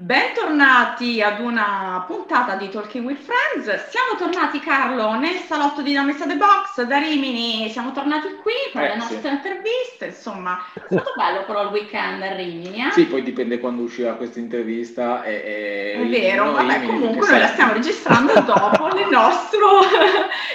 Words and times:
Bentornati 0.00 1.20
ad 1.20 1.40
una 1.40 2.04
puntata 2.06 2.54
di 2.54 2.68
Talking 2.68 3.04
with 3.04 3.18
Friends. 3.18 3.88
Siamo 3.88 4.16
tornati, 4.16 4.60
Carlo, 4.60 5.18
nel 5.18 5.38
salotto 5.48 5.82
di 5.82 5.92
La 5.92 6.04
Messa 6.04 6.24
The 6.24 6.36
Box 6.36 6.82
da 6.82 6.98
Rimini. 6.98 7.68
Siamo 7.68 7.90
tornati 7.90 8.28
qui 8.40 8.52
con 8.72 8.80
eh, 8.82 8.90
le 8.90 8.96
nostre 8.98 9.18
sì. 9.20 9.26
interviste. 9.26 10.06
Insomma, 10.06 10.64
è 10.72 10.82
stato 10.86 11.12
bello 11.16 11.44
però 11.46 11.62
il 11.62 11.70
weekend 11.70 12.22
a 12.22 12.32
Rimini. 12.32 12.86
Eh? 12.86 12.92
Sì, 12.92 13.06
poi 13.06 13.24
dipende 13.24 13.58
quando 13.58 13.82
uscirà 13.82 14.12
questa 14.12 14.38
intervista. 14.38 15.24
E, 15.24 15.32
e 15.34 15.92
è 16.00 16.06
vero, 16.06 16.44
no, 16.44 16.52
vabbè, 16.52 16.78
Rimini, 16.78 17.00
comunque 17.00 17.28
noi 17.30 17.40
la 17.40 17.48
stiamo 17.48 17.72
registrando 17.72 18.32
dopo 18.46 18.86
il 18.96 19.08
nostro, 19.10 19.80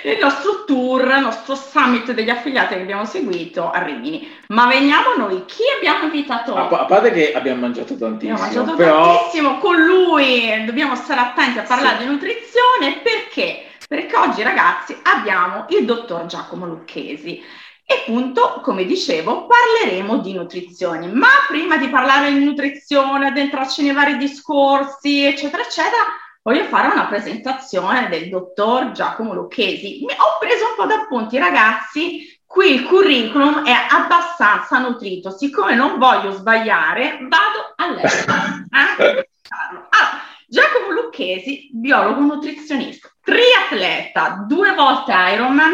il 0.04 0.20
nostro 0.22 0.64
tour, 0.64 1.04
il 1.04 1.20
nostro 1.20 1.56
summit 1.56 2.14
degli 2.14 2.30
affiliati 2.30 2.76
che 2.76 2.82
abbiamo 2.82 3.04
seguito 3.04 3.70
a 3.70 3.84
Rimini. 3.84 4.26
Ma 4.48 4.68
veniamo 4.68 5.16
noi, 5.18 5.44
chi 5.46 5.64
abbiamo 5.76 6.06
invitato? 6.06 6.56
A, 6.56 6.70
a 6.70 6.86
parte 6.86 7.12
che 7.12 7.34
abbiamo 7.34 7.60
mangiato 7.60 7.98
tantissimo, 7.98 8.36
abbiamo 8.36 8.66
mangiato 8.66 8.78
però... 8.78 9.04
tantissimo 9.04 9.32
con 9.60 9.84
lui 9.84 10.64
dobbiamo 10.66 10.96
stare 10.96 11.22
attenti 11.22 11.58
a 11.58 11.64
parlare 11.64 11.98
sì. 11.98 12.04
di 12.04 12.12
nutrizione 12.12 13.02
perché? 13.02 13.66
Perché 13.88 14.16
oggi 14.16 14.44
ragazzi 14.44 14.96
abbiamo 15.02 15.66
il 15.70 15.86
dottor 15.86 16.28
Giacomo 16.28 16.68
Lucchesi 16.68 17.42
e 17.84 17.94
appunto, 18.02 18.60
come 18.62 18.86
dicevo, 18.86 19.48
parleremo 19.48 20.18
di 20.20 20.34
nutrizione. 20.34 21.08
Ma 21.08 21.28
prima 21.48 21.78
di 21.78 21.90
parlare 21.90 22.32
di 22.32 22.44
nutrizione, 22.44 23.28
addentrarci 23.28 23.82
nei 23.82 23.94
vari 23.94 24.18
discorsi, 24.18 25.24
eccetera, 25.24 25.64
eccetera, 25.64 26.04
voglio 26.44 26.66
fare 26.66 26.94
una 26.94 27.08
presentazione 27.08 28.10
del 28.10 28.30
dottor 28.30 28.92
Giacomo 28.92 29.34
Lucchesi. 29.34 30.06
Ho 30.06 30.38
preso 30.40 30.66
un 30.66 30.76
po' 30.76 30.86
d'appunti, 30.86 31.38
ragazzi, 31.40 32.34
Qui 32.54 32.72
il 32.72 32.84
curriculum 32.84 33.66
è 33.66 33.74
abbastanza 33.90 34.78
nutrito, 34.78 35.32
siccome 35.32 35.74
non 35.74 35.98
voglio 35.98 36.34
sbagliare, 36.34 37.18
vado 37.22 37.63
a 37.84 37.92
leggere. 37.92 38.58
Eh? 38.70 39.30
Allora, 39.50 39.90
Giacomo 40.48 40.92
Lucchesi, 40.92 41.70
biologo 41.74 42.22
nutrizionista, 42.22 43.10
triatleta, 43.22 44.46
due 44.48 44.74
volte 44.74 45.12
Ironman, 45.34 45.74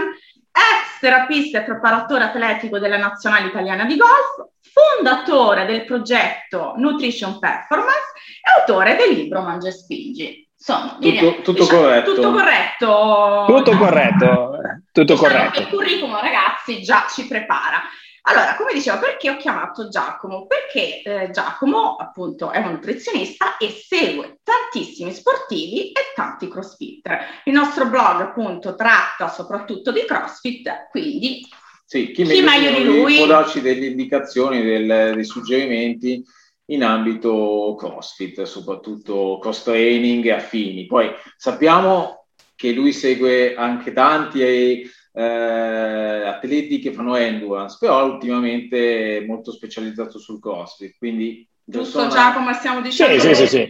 ex 0.52 0.99
terapista 0.99 1.59
e 1.59 1.63
preparatore 1.63 2.25
atletico 2.25 2.80
della 2.80 2.97
nazionale 2.97 3.47
italiana 3.47 3.85
di 3.85 3.97
golf, 3.97 4.49
fondatore 4.71 5.65
del 5.65 5.85
progetto 5.85 6.73
Nutrition 6.77 7.39
Performance 7.39 8.13
e 8.41 8.59
autore 8.59 8.95
del 8.95 9.13
libro 9.15 9.41
Mangia 9.41 9.69
e 9.69 9.71
Spingi. 9.71 10.47
Insomma, 10.59 10.97
tutto, 10.99 11.41
tutto 11.41 11.63
diciamo, 11.63 11.80
corretto. 11.80 12.11
Tutto 12.11 12.31
corretto. 12.31 13.45
Tutto 13.47 13.77
corretto. 13.77 14.57
Tutto 14.91 15.13
diciamo 15.13 15.19
corretto. 15.19 15.59
Il 15.61 15.67
curriculum, 15.67 16.19
ragazzi, 16.19 16.81
già 16.81 17.05
ci 17.09 17.27
prepara. 17.27 17.81
Allora, 18.30 18.55
come 18.55 18.73
dicevo, 18.73 18.99
perché 18.99 19.31
ho 19.31 19.38
chiamato 19.38 19.89
Giacomo? 19.89 20.45
Perché 20.45 21.02
eh, 21.02 21.30
Giacomo, 21.31 21.95
appunto, 21.95 22.52
è 22.52 22.59
un 22.59 22.73
nutrizionista 22.73 23.58
e 23.58 23.69
segue 23.69 24.38
tantissimi 24.44 25.11
sportivi 25.11 25.91
e 25.91 26.13
tanti 26.13 26.47
crossfitter. 26.47 27.41
Il 27.45 27.53
nostro 27.53 27.88
blog, 27.88 28.21
appunto, 28.21 28.75
tratta 28.75 29.30
soprattutto 29.30 29.91
di 29.91 30.05
crossfit, 30.05 30.89
quindi 30.91 31.44
sì, 31.83 32.11
chi, 32.11 32.23
chi 32.23 32.41
meglio 32.41 32.77
di 32.77 32.83
lui 32.83 33.16
può 33.17 33.25
darci 33.25 33.61
delle 33.61 33.88
indicazioni, 33.88 34.61
del, 34.61 35.14
dei 35.16 35.25
suggerimenti 35.25 36.23
in 36.66 36.83
ambito 36.83 37.73
CrossFit, 37.80 38.43
soprattutto 38.43 39.39
cross 39.41 39.64
training 39.64 40.23
e 40.25 40.33
affini. 40.33 40.86
Poi 40.86 41.09
sappiamo 41.36 42.27
che 42.55 42.73
lui 42.73 42.93
segue 42.93 43.55
anche 43.55 43.91
tanti 43.91 44.88
eh, 45.11 46.23
atleti 46.25 46.79
che 46.79 46.91
fanno 46.91 47.15
endurance, 47.15 47.77
però 47.79 48.05
ultimamente 48.05 49.17
è 49.17 49.25
molto 49.25 49.52
specializzato 49.52 50.19
sul 50.19 50.39
CrossFit, 50.39 50.97
quindi 50.97 51.47
Giusto 51.64 51.99
sono... 51.99 52.11
Giacomo, 52.11 52.52
stiamo 52.53 52.81
dicendo? 52.81 53.20
Sì, 53.20 53.27
sì, 53.27 53.36
sì, 53.36 53.47
sì. 53.47 53.70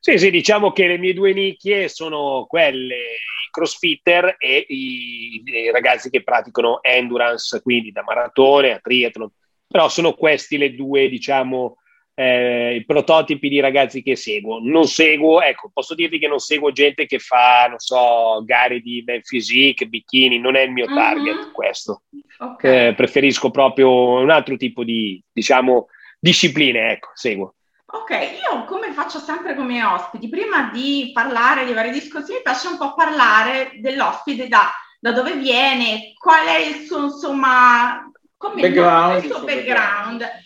sì, 0.00 0.18
sì, 0.18 0.30
diciamo 0.30 0.72
che 0.72 0.86
le 0.86 0.98
mie 0.98 1.14
due 1.14 1.32
nicchie 1.32 1.88
sono 1.88 2.44
quelle, 2.46 2.94
i 2.94 3.50
crossfitter 3.50 4.36
e 4.38 4.66
i, 4.68 5.42
i, 5.42 5.70
ragazzi 5.70 6.10
che 6.10 6.22
praticano 6.22 6.82
endurance, 6.82 7.62
quindi 7.62 7.90
da 7.90 8.02
maratone 8.02 8.72
a 8.72 8.78
triathlon, 8.78 9.30
però 9.66 9.88
sono 9.88 10.12
questi 10.12 10.58
le 10.58 10.74
due, 10.74 11.08
diciamo, 11.08 11.78
eh, 12.18 12.76
i 12.76 12.84
prototipi 12.86 13.50
di 13.50 13.60
ragazzi 13.60 14.02
che 14.02 14.16
seguo. 14.16 14.58
Non 14.62 14.86
seguo, 14.86 15.42
ecco, 15.42 15.70
posso 15.72 15.94
dirti 15.94 16.18
che 16.18 16.28
non 16.28 16.38
seguo 16.38 16.72
gente 16.72 17.04
che 17.04 17.18
fa, 17.18 17.66
non 17.68 17.78
so, 17.78 18.42
gare 18.44 18.80
di 18.80 19.02
ben 19.04 19.20
physique, 19.20 19.86
bikini, 19.86 20.38
non 20.38 20.56
è 20.56 20.62
il 20.62 20.72
mio 20.72 20.86
target 20.86 21.36
uh-huh. 21.36 21.52
questo. 21.52 22.02
Okay. 22.38 22.88
Eh, 22.88 22.94
preferisco 22.94 23.50
proprio 23.50 24.18
un 24.20 24.30
altro 24.30 24.56
tipo 24.56 24.82
di, 24.82 25.22
diciamo, 25.30 25.88
discipline, 26.18 26.92
ecco, 26.92 27.10
seguo. 27.12 27.54
Ok, 27.84 28.10
io 28.10 28.64
come 28.64 28.92
faccio 28.92 29.18
sempre 29.18 29.54
con 29.54 29.64
i 29.64 29.68
miei 29.68 29.84
ospiti, 29.84 30.28
prima 30.28 30.70
di 30.72 31.10
parlare 31.12 31.66
di 31.66 31.74
vari 31.74 31.90
discorsi, 31.90 32.32
mi 32.32 32.42
piace 32.42 32.66
un 32.68 32.78
po' 32.78 32.94
parlare 32.94 33.72
dell'ospite 33.78 34.48
da, 34.48 34.72
da 34.98 35.12
dove 35.12 35.34
viene, 35.34 36.12
qual 36.18 36.46
è 36.46 36.58
il 36.60 36.86
suo, 36.86 37.04
insomma, 37.04 38.10
come 38.38 38.62
background, 38.62 39.22
il 39.22 39.30
suo 39.30 39.44
background. 39.44 40.18
background 40.18 40.24
come 40.24 40.45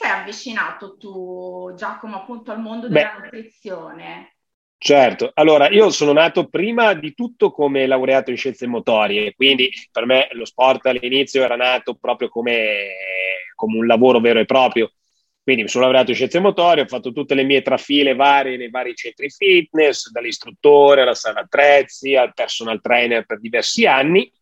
sei 0.00 0.10
avvicinato 0.10 0.96
tu, 0.96 1.74
Giacomo, 1.76 2.16
appunto 2.16 2.50
al 2.50 2.58
mondo 2.58 2.88
della 2.88 3.18
Beh, 3.18 3.22
nutrizione? 3.22 4.34
Certo, 4.78 5.30
allora 5.34 5.68
io 5.68 5.90
sono 5.90 6.12
nato 6.12 6.48
prima 6.48 6.94
di 6.94 7.12
tutto 7.12 7.50
come 7.50 7.86
laureato 7.86 8.30
in 8.30 8.38
scienze 8.38 8.66
motorie, 8.66 9.34
quindi 9.34 9.70
per 9.92 10.06
me 10.06 10.28
lo 10.32 10.46
sport 10.46 10.86
all'inizio 10.86 11.42
era 11.42 11.54
nato 11.54 11.96
proprio 11.96 12.30
come, 12.30 12.86
come 13.54 13.76
un 13.76 13.86
lavoro 13.86 14.20
vero 14.20 14.38
e 14.40 14.46
proprio. 14.46 14.90
Quindi 15.42 15.64
mi 15.64 15.68
sono 15.68 15.84
laureato 15.84 16.12
in 16.12 16.16
scienze 16.16 16.38
motorie, 16.40 16.84
ho 16.84 16.86
fatto 16.86 17.12
tutte 17.12 17.34
le 17.34 17.42
mie 17.42 17.60
trafile 17.60 18.14
varie 18.14 18.56
nei 18.56 18.70
vari 18.70 18.94
centri 18.94 19.28
fitness, 19.28 20.10
dall'istruttore 20.10 21.02
alla 21.02 21.14
sala 21.14 21.40
attrezzi 21.40 22.16
al 22.16 22.32
personal 22.32 22.80
trainer 22.80 23.26
per 23.26 23.38
diversi 23.38 23.84
anni. 23.84 24.32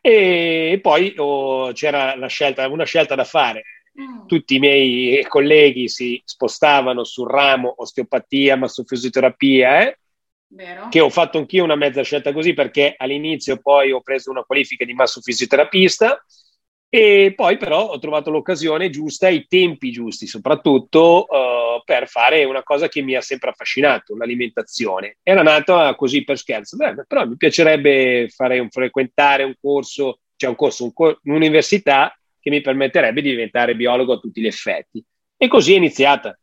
E 0.00 0.80
poi 0.82 1.14
oh, 1.18 1.70
c'era 1.72 2.16
scelta, 2.26 2.68
una 2.68 2.84
scelta 2.84 3.14
da 3.14 3.24
fare, 3.24 3.62
Mm. 4.00 4.26
tutti 4.26 4.56
i 4.56 4.58
miei 4.58 5.24
colleghi 5.28 5.88
si 5.88 6.20
spostavano 6.24 7.04
sul 7.04 7.28
ramo 7.28 7.74
osteopatia, 7.78 8.56
massofisioterapia, 8.56 9.82
eh? 9.82 9.98
che 10.88 11.00
ho 11.00 11.10
fatto 11.10 11.38
anch'io 11.38 11.64
una 11.64 11.76
mezza 11.76 12.02
scelta 12.02 12.32
così 12.32 12.54
perché 12.54 12.94
all'inizio 12.96 13.58
poi 13.60 13.90
ho 13.92 14.00
preso 14.00 14.30
una 14.30 14.42
qualifica 14.42 14.84
di 14.84 14.94
massofisioterapista 14.94 16.24
e 16.88 17.32
poi 17.34 17.56
però 17.56 17.88
ho 17.88 17.98
trovato 17.98 18.30
l'occasione 18.30 18.88
giusta, 18.88 19.28
i 19.28 19.46
tempi 19.48 19.90
giusti 19.90 20.28
soprattutto 20.28 21.26
uh, 21.28 21.82
per 21.84 22.06
fare 22.06 22.44
una 22.44 22.62
cosa 22.62 22.86
che 22.86 23.02
mi 23.02 23.16
ha 23.16 23.20
sempre 23.20 23.50
affascinato, 23.50 24.16
l'alimentazione. 24.16 25.18
Era 25.24 25.42
nata 25.42 25.92
così 25.96 26.22
per 26.22 26.38
scherzo, 26.38 26.76
Beh, 26.76 27.04
però 27.06 27.26
mi 27.26 27.36
piacerebbe 27.36 28.28
fare 28.28 28.60
un, 28.60 28.70
frequentare 28.70 29.42
un 29.42 29.54
corso, 29.60 30.20
cioè 30.36 30.50
un 30.50 30.56
corso, 30.56 30.84
un 30.84 30.92
cor- 30.92 31.18
un'università 31.24 32.16
che 32.44 32.50
mi 32.50 32.60
permetterebbe 32.60 33.22
di 33.22 33.30
diventare 33.30 33.74
biologo 33.74 34.12
a 34.12 34.18
tutti 34.18 34.42
gli 34.42 34.46
effetti. 34.46 35.02
E 35.34 35.48
così 35.48 35.72
è 35.72 35.76
iniziata. 35.78 36.38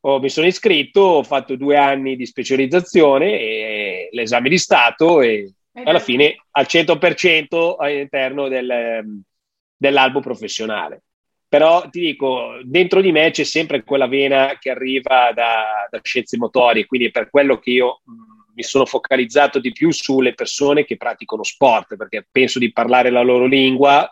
Oh, 0.00 0.18
mi 0.18 0.30
sono 0.30 0.46
iscritto, 0.46 1.00
ho 1.02 1.22
fatto 1.22 1.56
due 1.56 1.76
anni 1.76 2.16
di 2.16 2.24
specializzazione 2.24 3.38
e 3.38 4.08
l'esame 4.12 4.48
di 4.48 4.56
Stato 4.56 5.20
e 5.20 5.52
alla 5.84 5.98
fine 5.98 6.42
al 6.52 6.64
100% 6.66 7.74
all'interno 7.78 8.48
del, 8.48 9.04
dell'albo 9.76 10.20
professionale. 10.20 11.02
Però 11.46 11.86
ti 11.90 12.00
dico, 12.00 12.58
dentro 12.62 13.02
di 13.02 13.12
me 13.12 13.30
c'è 13.30 13.44
sempre 13.44 13.84
quella 13.84 14.06
vena 14.06 14.56
che 14.58 14.70
arriva 14.70 15.32
da, 15.34 15.86
da 15.90 16.00
scienze 16.02 16.38
motorie, 16.38 16.86
quindi 16.86 17.08
è 17.08 17.10
per 17.10 17.28
quello 17.28 17.58
che 17.58 17.72
io 17.72 18.00
mh, 18.02 18.12
mi 18.54 18.62
sono 18.62 18.86
focalizzato 18.86 19.58
di 19.58 19.70
più 19.70 19.90
sulle 19.90 20.32
persone 20.32 20.86
che 20.86 20.96
praticano 20.96 21.42
sport, 21.42 21.96
perché 21.96 22.26
penso 22.30 22.58
di 22.58 22.72
parlare 22.72 23.10
la 23.10 23.20
loro 23.20 23.44
lingua 23.44 24.10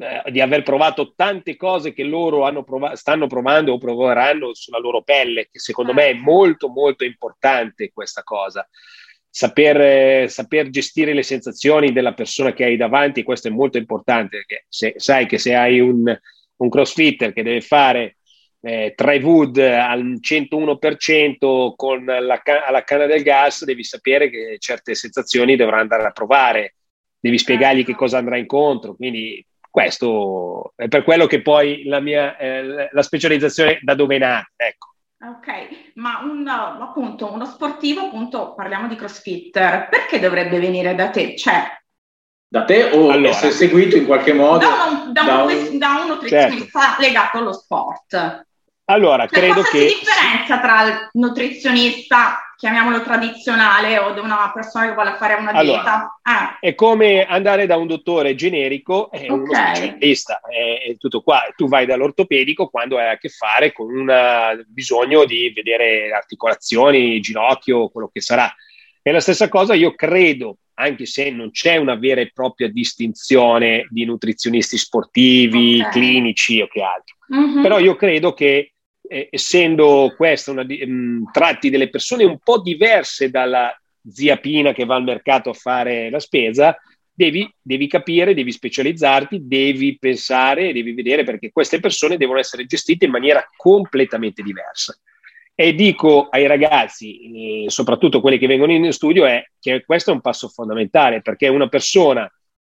eh, 0.00 0.30
di 0.30 0.40
aver 0.40 0.62
provato 0.62 1.12
tante 1.14 1.56
cose 1.56 1.92
che 1.92 2.04
loro 2.04 2.64
prov- 2.64 2.94
stanno 2.94 3.26
provando 3.26 3.74
o 3.74 3.78
proveranno 3.78 4.54
sulla 4.54 4.78
loro 4.78 5.02
pelle, 5.02 5.48
che 5.50 5.58
secondo 5.58 5.92
me 5.92 6.04
è 6.04 6.14
certo. 6.14 6.22
molto 6.30 6.68
molto 6.68 7.04
importante 7.04 7.90
questa 7.92 8.22
cosa. 8.22 8.66
Saper, 9.28 9.80
eh, 9.80 10.28
saper, 10.28 10.70
gestire 10.70 11.12
le 11.12 11.22
sensazioni 11.22 11.92
della 11.92 12.14
persona 12.14 12.54
che 12.54 12.64
hai 12.64 12.78
davanti, 12.78 13.22
questo 13.22 13.48
è 13.48 13.50
molto 13.50 13.76
importante, 13.76 14.38
perché 14.38 14.64
se, 14.68 14.94
sai 14.96 15.26
che 15.26 15.36
se 15.36 15.54
hai 15.54 15.80
un, 15.80 16.18
un 16.56 16.68
crossfitter 16.70 17.34
che 17.34 17.42
deve 17.42 17.60
fare 17.60 18.16
eh, 18.62 18.94
tre 18.96 19.18
wood 19.18 19.58
al 19.58 20.18
101% 20.20 21.74
con 21.76 22.04
la, 22.06 22.42
alla 22.66 22.84
canna 22.84 23.06
del 23.06 23.22
gas, 23.22 23.64
devi 23.64 23.84
sapere 23.84 24.30
che 24.30 24.56
certe 24.58 24.94
sensazioni 24.94 25.56
dovrà 25.56 25.78
andare 25.78 26.04
a 26.04 26.10
provare, 26.10 26.76
devi 27.18 27.36
spiegargli 27.36 27.80
che 27.80 27.88
certo. 27.88 28.00
cosa 28.00 28.16
andrà 28.16 28.38
incontro, 28.38 28.96
quindi 28.96 29.44
questo 29.70 30.72
è 30.76 30.88
per 30.88 31.04
quello 31.04 31.26
che 31.26 31.42
poi 31.42 31.84
la 31.84 32.00
mia 32.00 32.36
eh, 32.36 32.88
la 32.90 33.02
specializzazione 33.02 33.78
da 33.82 33.94
dove 33.94 34.16
è 34.16 34.18
nata, 34.18 34.50
ecco. 34.56 34.88
Ok, 35.22 35.92
ma 35.94 36.20
un, 36.22 36.48
appunto 36.48 37.30
uno 37.30 37.44
sportivo, 37.44 38.06
appunto 38.06 38.54
parliamo 38.54 38.88
di 38.88 38.96
crossfitter, 38.96 39.88
perché 39.88 40.18
dovrebbe 40.18 40.58
venire 40.58 40.94
da 40.94 41.10
te? 41.10 41.36
Cioè, 41.36 41.78
da 42.48 42.64
te 42.64 42.84
o 42.84 43.10
allora, 43.10 43.28
essere 43.28 43.52
seguito 43.52 43.96
in 43.96 44.06
qualche 44.06 44.32
modo 44.32 44.66
da, 44.66 44.84
un, 44.90 45.12
da, 45.12 45.22
da, 45.22 45.42
un, 45.44 45.52
un, 45.52 45.78
da 45.78 46.00
un 46.00 46.06
nutrizionista 46.08 46.80
certo. 46.80 47.02
legato 47.02 47.38
allo 47.38 47.52
sport? 47.52 48.46
Allora, 48.90 49.26
cioè, 49.26 49.38
credo 49.38 49.62
che... 49.62 49.78
C'è 49.78 49.98
differenza 49.98 50.60
tra 50.60 50.82
il 50.82 51.08
nutrizionista, 51.12 52.52
chiamiamolo 52.56 53.02
tradizionale, 53.02 53.98
o 53.98 54.12
di 54.12 54.18
una 54.18 54.50
persona 54.52 54.86
che 54.86 54.94
vuole 54.94 55.14
fare 55.16 55.34
una 55.34 55.62
dieta? 55.62 56.20
Allora, 56.22 56.58
eh. 56.60 56.68
È 56.68 56.74
come 56.74 57.24
andare 57.24 57.66
da 57.66 57.76
un 57.76 57.86
dottore 57.86 58.34
generico 58.34 59.10
e 59.12 59.18
okay. 59.18 59.28
uno 59.30 59.54
specialista, 59.54 60.40
è, 60.40 60.90
è, 60.90 60.96
tutto 60.96 61.22
qua. 61.22 61.42
Tu 61.54 61.68
vai 61.68 61.86
dall'ortopedico 61.86 62.68
quando 62.68 62.98
hai 62.98 63.10
a 63.10 63.18
che 63.18 63.28
fare 63.28 63.72
con 63.72 63.94
un 63.94 64.64
bisogno 64.66 65.24
di 65.24 65.52
vedere 65.54 66.10
articolazioni, 66.12 67.20
ginocchio, 67.20 67.90
quello 67.90 68.10
che 68.12 68.20
sarà. 68.20 68.52
È 69.00 69.12
la 69.12 69.20
stessa 69.20 69.48
cosa, 69.48 69.74
io 69.74 69.94
credo, 69.94 70.56
anche 70.74 71.06
se 71.06 71.30
non 71.30 71.52
c'è 71.52 71.76
una 71.76 71.94
vera 71.94 72.20
e 72.20 72.32
propria 72.34 72.68
distinzione 72.68 73.86
di 73.88 74.04
nutrizionisti 74.04 74.76
sportivi, 74.76 75.78
okay. 75.78 75.92
clinici 75.92 76.60
o 76.60 76.66
che 76.66 76.82
altro. 76.82 77.16
Mm-hmm. 77.32 77.62
Però 77.62 77.78
io 77.78 77.94
credo 77.94 78.34
che 78.34 78.72
eh, 79.10 79.26
essendo 79.28 80.14
questa 80.16 80.52
una, 80.52 80.62
mh, 80.62 80.84
mm, 80.86 81.24
tratti 81.32 81.68
delle 81.68 81.90
persone 81.90 82.22
un 82.22 82.38
po' 82.38 82.60
diverse 82.60 83.28
dalla 83.28 83.76
zia 84.08 84.36
Pina 84.36 84.72
che 84.72 84.84
va 84.84 84.94
al 84.94 85.02
mercato 85.02 85.50
a 85.50 85.54
fare 85.54 86.10
la 86.10 86.20
spesa, 86.20 86.76
devi, 87.12 87.52
devi 87.60 87.88
capire, 87.88 88.34
devi 88.34 88.52
specializzarti, 88.52 89.48
devi 89.48 89.98
pensare, 89.98 90.72
devi 90.72 90.92
vedere 90.92 91.24
perché 91.24 91.50
queste 91.50 91.80
persone 91.80 92.16
devono 92.16 92.38
essere 92.38 92.66
gestite 92.66 93.06
in 93.06 93.10
maniera 93.10 93.44
completamente 93.56 94.42
diversa. 94.42 94.96
E 95.54 95.74
dico 95.74 96.28
ai 96.28 96.46
ragazzi, 96.46 97.64
eh, 97.64 97.70
soprattutto 97.70 98.20
quelli 98.20 98.38
che 98.38 98.46
vengono 98.46 98.72
in 98.72 98.92
studio, 98.92 99.26
è 99.26 99.44
che 99.58 99.82
questo 99.84 100.10
è 100.10 100.14
un 100.14 100.20
passo 100.20 100.48
fondamentale 100.48 101.20
perché 101.20 101.48
una 101.48 101.68
persona 101.68 102.30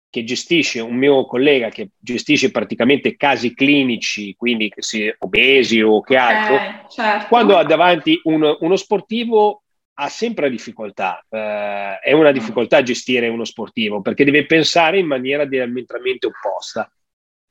che 0.10 0.24
gestisce, 0.24 0.80
un 0.80 0.96
mio 0.96 1.26
collega 1.26 1.70
che 1.70 1.90
gestisce 1.98 2.52
praticamente 2.52 3.16
casi 3.16 3.54
clinici, 3.54 4.36
quindi 4.36 4.72
si, 4.78 5.14
obesi 5.20 5.82
o 5.82 6.02
che 6.02 6.16
altro, 6.16 6.56
eh, 6.56 6.86
certo. 6.90 7.28
quando 7.28 7.58
ha 7.58 7.64
davanti 7.64 8.20
un, 8.24 8.56
uno 8.60 8.76
sportivo 8.76 9.64
ha 10.00 10.10
sempre 10.10 10.50
difficoltà, 10.50 11.26
eh, 11.30 12.00
è 12.00 12.12
una 12.12 12.32
difficoltà 12.32 12.84
gestire 12.84 13.28
uno 13.28 13.46
sportivo 13.46 14.02
perché 14.02 14.24
deve 14.24 14.46
pensare 14.46 15.00
in 15.00 15.08
maniera 15.08 15.46
diametralmente 15.46 16.28
opposta. 16.28 16.90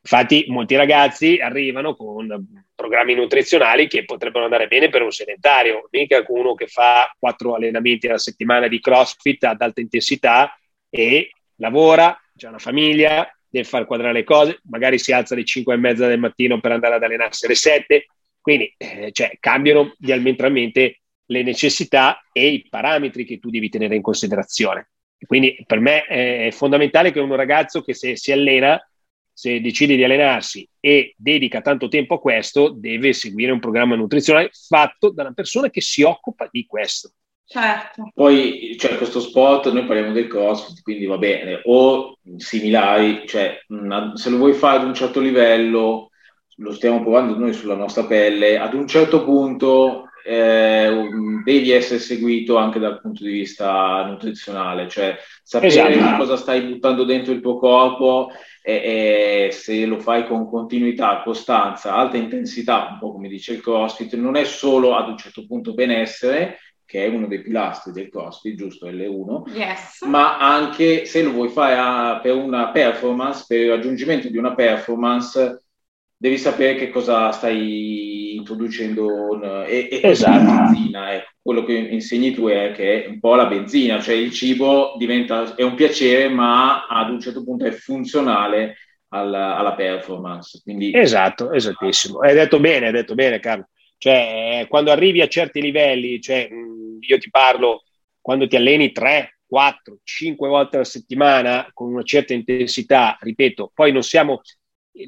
Infatti 0.01 0.45
molti 0.47 0.77
ragazzi 0.77 1.39
arrivano 1.39 1.97
con 1.97 2.29
programmi 2.77 3.15
nutrizionali 3.15 3.89
che 3.89 4.05
potrebbero 4.05 4.45
andare 4.45 4.69
bene 4.69 4.89
per 4.89 5.03
un 5.03 5.11
sedentario, 5.11 5.89
mica 5.91 6.25
uno 6.29 6.55
che 6.55 6.69
fa 6.69 7.13
quattro 7.19 7.57
allenamenti 7.57 8.07
alla 8.07 8.19
settimana 8.19 8.69
di 8.69 8.79
CrossFit 8.79 9.43
ad 9.43 9.61
alta 9.61 9.81
intensità 9.81 10.57
e 10.89 11.33
lavora, 11.57 12.17
c'è 12.37 12.49
una 12.49 12.59
famiglia, 12.59 13.29
deve 13.49 13.65
far 13.65 13.87
quadrare 13.87 14.13
le 14.13 14.25
cose, 14.25 14.61
magari 14.65 14.99
si 14.99 15.13
alza 15.13 15.35
alle 15.35 15.45
5 15.45 15.75
e 15.75 15.77
mezza 15.77 16.07
del 16.07 16.19
mattino 16.19 16.61
per 16.61 16.73
andare 16.73 16.95
ad 16.95 17.03
allenarsi 17.03 17.47
alle 17.47 17.55
7, 17.55 18.07
quindi 18.41 18.73
eh, 18.77 19.11
cioè, 19.13 19.37
cambiano 19.41 19.95
diametralmente 19.99 21.01
le 21.27 21.43
necessità 21.43 22.23
e 22.33 22.49
i 22.49 22.67
parametri 22.69 23.25
che 23.25 23.39
tu 23.39 23.51
devi 23.51 23.69
tenere 23.69 23.97
in 23.97 24.03
considerazione. 24.03 24.91
Quindi 25.27 25.65
per 25.67 25.81
me 25.81 26.05
è 26.05 26.51
fondamentale 26.53 27.11
che 27.11 27.21
un 27.21 27.35
ragazzo 27.35 27.83
che 27.83 27.95
se 27.95 28.17
si 28.17 28.33
allena, 28.33 28.79
se 29.33 29.61
decide 29.61 29.97
di 29.97 30.05
allenarsi 30.05 30.69
e 30.79 31.15
dedica 31.17 31.61
tanto 31.63 31.89
tempo 31.89 32.15
a 32.15 32.21
questo, 32.21 32.69
deve 32.69 33.13
seguire 33.13 33.51
un 33.51 33.59
programma 33.59 33.97
nutrizionale 33.97 34.51
fatto 34.53 35.11
da 35.11 35.23
una 35.23 35.33
persona 35.33 35.71
che 35.71 35.81
si 35.81 36.03
occupa 36.03 36.49
di 36.51 36.67
questo. 36.67 37.13
Certo. 37.49 38.11
Poi 38.13 38.75
c'è 38.77 38.89
cioè, 38.89 38.97
questo 38.97 39.21
sport, 39.21 39.71
noi 39.71 39.85
parliamo 39.85 40.13
del 40.13 40.27
CrossFit, 40.27 40.83
quindi 40.83 41.07
va 41.07 41.17
bene, 41.17 41.61
o 41.65 42.19
similari, 42.37 43.23
cioè 43.27 43.57
una, 43.69 44.17
se 44.17 44.31
lo 44.31 44.39
vuoi 44.39 44.53
fare 44.53 44.79
ad 44.79 44.85
un 44.85 44.95
certo 44.95 45.21
livello, 45.21 46.11
lo 46.57 46.73
stiamo 46.73 47.01
provando 47.01 47.37
noi 47.37 47.53
sulla 47.53 47.77
nostra 47.77 48.05
pelle, 48.05 48.59
ad 48.59 48.75
un 48.75 48.89
certo 48.89 49.23
punto 49.25 50.11
eh, 50.27 51.09
devi 51.45 51.71
essere 51.71 52.01
seguito 52.01 52.57
anche 52.57 52.81
dal 52.81 53.01
punto 53.01 53.23
di 53.23 53.31
vista 53.31 54.05
nutrizionale, 54.07 54.89
cioè 54.89 55.17
sapere 55.45 55.69
esatto. 55.69 56.17
cosa 56.17 56.37
stai 56.37 56.63
buttando 56.63 57.05
dentro 57.05 57.33
il 57.33 57.41
tuo 57.41 57.59
corpo 57.59 58.31
e, 58.61 59.47
e, 59.47 59.53
se 59.53 59.87
lo 59.87 60.01
fai 60.01 60.27
con 60.27 60.49
continuità, 60.51 61.23
costanza, 61.23 61.95
alta 61.95 62.17
intensità, 62.17 62.89
un 62.91 62.99
po' 62.99 63.13
come 63.13 63.29
dice 63.29 63.53
il 63.53 63.61
CrossFit, 63.61 64.15
non 64.15 64.35
è 64.35 64.43
solo 64.43 64.97
ad 64.97 65.09
un 65.09 65.17
certo 65.17 65.47
punto 65.47 65.75
benessere, 65.75 66.59
che 66.87 67.05
è 67.05 67.09
uno 67.09 67.27
dei 67.27 67.43
pilastri 67.43 67.93
del 67.93 68.09
CrossFit, 68.09 68.57
giusto 68.57 68.89
L1, 68.89 69.55
yes. 69.55 70.03
ma 70.03 70.39
anche 70.39 71.05
se 71.05 71.23
lo 71.23 71.33
vuoi 71.33 71.49
fare 71.49 71.75
a, 71.77 72.21
per 72.23 72.35
una 72.35 72.71
performance, 72.71 73.45
per 73.47 73.59
il 73.59 73.71
raggiungimento 73.71 74.29
di 74.29 74.39
una 74.39 74.55
performance, 74.55 75.65
devi 76.17 76.39
sapere 76.39 76.77
che 76.77 76.89
cosa 76.89 77.31
stai 77.33 78.37
introducendo 78.37 79.65
e, 79.65 79.89
e 79.91 80.01
esatto. 80.03 80.45
benzina. 80.45 81.15
Ecco. 81.15 81.31
Quello 81.43 81.65
che 81.65 81.75
insegni 81.75 82.33
tu 82.33 82.47
è 82.47 82.73
che 82.73 83.05
è 83.05 83.09
un 83.09 83.21
po' 83.21 83.35
la 83.35 83.47
benzina, 83.47 84.01
cioè 84.01 84.15
il 84.15 84.33
cibo 84.33 84.95
diventa, 84.97 85.55
è 85.55 85.63
un 85.63 85.75
piacere, 85.75 86.29
ma 86.29 86.87
ad 86.87 87.11
un 87.11 87.21
certo 87.21 87.45
punto 87.45 87.65
è 87.65 87.73
funzionale 87.73 88.77
alla, 89.09 89.57
alla 89.57 89.75
performance. 89.75 90.61
Quindi... 90.63 90.93
Esatto, 90.95 91.53
esattissimo. 91.53 92.21
Hai 92.21 92.35
detto 92.35 92.59
bene, 92.61 92.87
hai 92.87 92.93
detto 92.93 93.15
bene, 93.15 93.39
Carlo. 93.39 93.69
Cioè, 93.99 94.67
quando 94.69 94.91
arrivi 94.91 95.21
a 95.21 95.29
certi 95.29 95.61
livelli, 95.61 96.21
cioè, 96.21 96.49
io 97.01 97.19
ti 97.19 97.31
parlo 97.31 97.85
quando 98.21 98.47
ti 98.47 98.57
alleni 98.57 98.93
3, 98.93 99.39
4, 99.47 99.99
5 100.03 100.49
volte 100.49 100.77
alla 100.77 100.85
settimana 100.85 101.71
con 101.73 101.93
una 101.93 102.03
certa 102.03 102.35
intensità, 102.35 103.17
ripeto, 103.21 103.71
poi 103.73 103.93
non 103.93 104.03
siamo, 104.03 104.41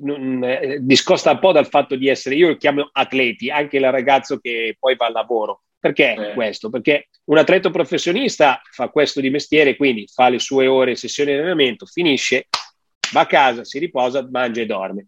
non, 0.00 0.42
eh, 0.44 0.78
discosta 0.80 1.32
un 1.32 1.38
po' 1.40 1.52
dal 1.52 1.66
fatto 1.66 1.96
di 1.96 2.08
essere, 2.08 2.36
io 2.36 2.48
lo 2.48 2.56
chiamo 2.56 2.88
atleti, 2.92 3.50
anche 3.50 3.78
il 3.78 3.90
ragazzo 3.90 4.38
che 4.38 4.76
poi 4.78 4.96
va 4.96 5.06
al 5.06 5.12
lavoro. 5.12 5.62
Perché 5.80 6.12
eh. 6.12 6.34
questo? 6.34 6.70
Perché 6.70 7.08
un 7.26 7.38
atleta 7.38 7.70
professionista 7.70 8.60
fa 8.72 8.88
questo 8.88 9.20
di 9.20 9.30
mestiere, 9.30 9.76
quindi 9.76 10.08
fa 10.12 10.28
le 10.28 10.40
sue 10.40 10.66
ore, 10.66 10.96
sessioni 10.96 11.32
di 11.32 11.38
allenamento, 11.38 11.86
finisce, 11.86 12.48
va 13.12 13.20
a 13.20 13.26
casa, 13.26 13.64
si 13.64 13.78
riposa, 13.78 14.26
mangia 14.28 14.60
e 14.60 14.66
dorme 14.66 15.06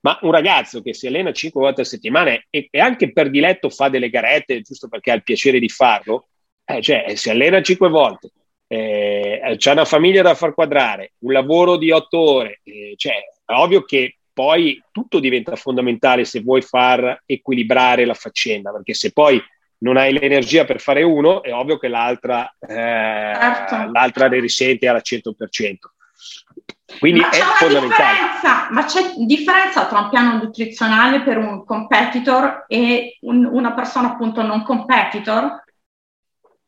ma 0.00 0.18
un 0.22 0.30
ragazzo 0.30 0.82
che 0.82 0.94
si 0.94 1.06
allena 1.06 1.32
cinque 1.32 1.60
volte 1.60 1.82
a 1.82 1.84
settimana 1.84 2.30
e, 2.48 2.68
e, 2.70 2.80
anche 2.80 3.12
per 3.12 3.30
diletto 3.30 3.68
fa 3.70 3.88
delle 3.88 4.10
garette, 4.10 4.60
giusto 4.62 4.88
perché 4.88 5.10
ha 5.10 5.14
il 5.14 5.22
piacere 5.22 5.58
di 5.58 5.68
farlo, 5.68 6.28
eh, 6.64 6.80
cioè 6.80 7.14
si 7.16 7.30
allena 7.30 7.60
cinque 7.62 7.88
volte, 7.88 8.30
eh, 8.66 9.54
c'è 9.56 9.72
una 9.72 9.84
famiglia 9.84 10.22
da 10.22 10.34
far 10.34 10.54
quadrare, 10.54 11.12
un 11.18 11.32
lavoro 11.32 11.76
di 11.76 11.90
otto 11.90 12.18
ore, 12.18 12.60
eh, 12.62 12.94
cioè 12.96 13.14
è 13.44 13.52
ovvio 13.52 13.84
che 13.84 14.16
poi 14.32 14.82
tutto 14.90 15.18
diventa 15.18 15.56
fondamentale 15.56 16.24
se 16.24 16.40
vuoi 16.40 16.62
far 16.62 17.22
equilibrare 17.26 18.04
la 18.06 18.14
faccenda, 18.14 18.70
perché 18.70 18.94
se 18.94 19.12
poi 19.12 19.42
non 19.78 19.96
hai 19.96 20.12
l'energia 20.12 20.64
per 20.64 20.80
fare 20.80 21.02
uno, 21.02 21.42
è 21.42 21.52
ovvio 21.52 21.78
che 21.78 21.88
l'altra, 21.88 22.48
eh, 22.58 22.74
certo. 22.74 23.90
l'altra 23.92 24.28
ne 24.28 24.40
risente 24.40 24.88
al 24.88 25.02
100%. 25.02 25.74
Quindi 26.98 27.20
ma 27.20 27.30
è 27.30 27.40
fondamentale. 27.56 28.18
Ma 28.70 28.84
c'è 28.84 29.14
differenza 29.16 29.86
tra 29.86 30.00
un 30.00 30.08
piano 30.10 30.42
nutrizionale 30.42 31.22
per 31.22 31.38
un 31.38 31.64
competitor 31.64 32.64
e 32.68 33.18
un, 33.22 33.44
una 33.44 33.72
persona 33.72 34.12
appunto 34.12 34.42
non 34.42 34.62
competitor? 34.62 35.64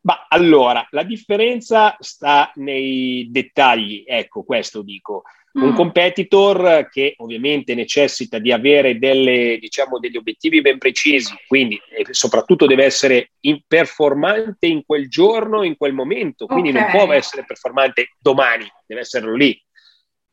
Ma 0.01 0.25
allora, 0.27 0.85
la 0.91 1.03
differenza 1.03 1.95
sta 1.99 2.51
nei 2.55 3.27
dettagli, 3.31 4.03
ecco, 4.05 4.43
questo 4.43 4.81
dico. 4.81 5.23
Un 5.53 5.69
mm. 5.69 5.75
competitor 5.75 6.89
che 6.91 7.13
ovviamente 7.17 7.75
necessita 7.75 8.39
di 8.39 8.51
avere 8.51 8.97
delle, 8.97 9.59
diciamo, 9.59 9.99
degli 9.99 10.17
obiettivi 10.17 10.61
ben 10.61 10.79
precisi, 10.79 11.33
quindi 11.47 11.79
eh, 11.95 12.07
soprattutto 12.09 12.65
deve 12.65 12.85
essere 12.85 13.33
in 13.41 13.61
performante 13.67 14.65
in 14.65 14.83
quel 14.83 15.07
giorno, 15.07 15.63
in 15.63 15.77
quel 15.77 15.93
momento, 15.93 16.47
quindi 16.47 16.69
okay. 16.69 16.81
non 16.81 16.91
può 16.91 17.13
essere 17.13 17.45
performante 17.45 18.15
domani, 18.19 18.67
deve 18.87 19.01
esserlo 19.01 19.35
lì. 19.35 19.57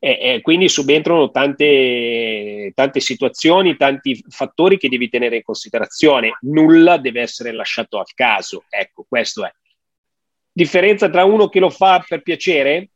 E, 0.03 0.17
e 0.19 0.41
quindi 0.41 0.67
subentrano 0.67 1.29
tante, 1.29 2.71
tante 2.73 2.99
situazioni, 2.99 3.77
tanti 3.77 4.19
fattori 4.29 4.79
che 4.79 4.89
devi 4.89 5.09
tenere 5.09 5.35
in 5.35 5.43
considerazione. 5.43 6.37
Nulla 6.41 6.97
deve 6.97 7.21
essere 7.21 7.51
lasciato 7.51 7.99
al 7.99 8.11
caso. 8.15 8.63
Ecco, 8.67 9.05
questo 9.07 9.45
è. 9.45 9.53
Differenza 10.51 11.07
tra 11.07 11.23
uno 11.23 11.49
che 11.49 11.59
lo 11.59 11.69
fa 11.69 12.03
per 12.05 12.23
piacere? 12.23 12.89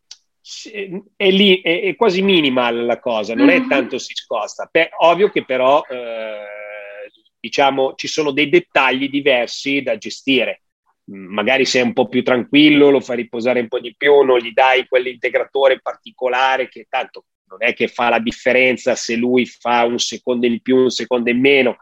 È, 1.15 1.29
lì, 1.29 1.62
è, 1.62 1.81
è 1.83 1.95
quasi 1.95 2.24
minimal 2.24 2.85
la 2.85 3.00
cosa, 3.00 3.35
non 3.35 3.47
mm-hmm. 3.47 3.65
è 3.65 3.67
tanto 3.67 4.00
si 4.00 4.13
scosta. 4.15 4.67
Beh, 4.71 4.89
ovvio 5.00 5.29
che 5.29 5.45
però 5.45 5.83
eh, 5.88 7.12
diciamo 7.39 7.93
ci 7.95 8.07
sono 8.07 8.31
dei 8.31 8.50
dettagli 8.50 9.09
diversi 9.09 9.83
da 9.83 9.97
gestire 9.97 10.64
magari 11.05 11.65
sei 11.65 11.81
un 11.83 11.93
po' 11.93 12.07
più 12.07 12.24
tranquillo, 12.24 12.89
lo 12.89 13.00
fai 13.00 13.17
riposare 13.17 13.59
un 13.59 13.67
po' 13.67 13.79
di 13.79 13.93
più, 13.95 14.21
non 14.21 14.39
gli 14.39 14.51
dai 14.51 14.88
quell'integratore 14.88 15.79
particolare 15.81 16.67
che 16.67 16.88
tanto 16.89 17.25
non 17.47 17.63
è 17.63 17.74
che 17.74 17.88
fa 17.88 18.09
la 18.09 18.19
differenza 18.19 18.95
se 18.95 19.15
lui 19.15 19.45
fa 19.45 19.83
un 19.85 20.00
secondo 20.00 20.45
in 20.45 20.62
più, 20.62 20.77
un 20.77 20.89
secondo 20.89 21.29
in 21.29 21.39
meno, 21.39 21.77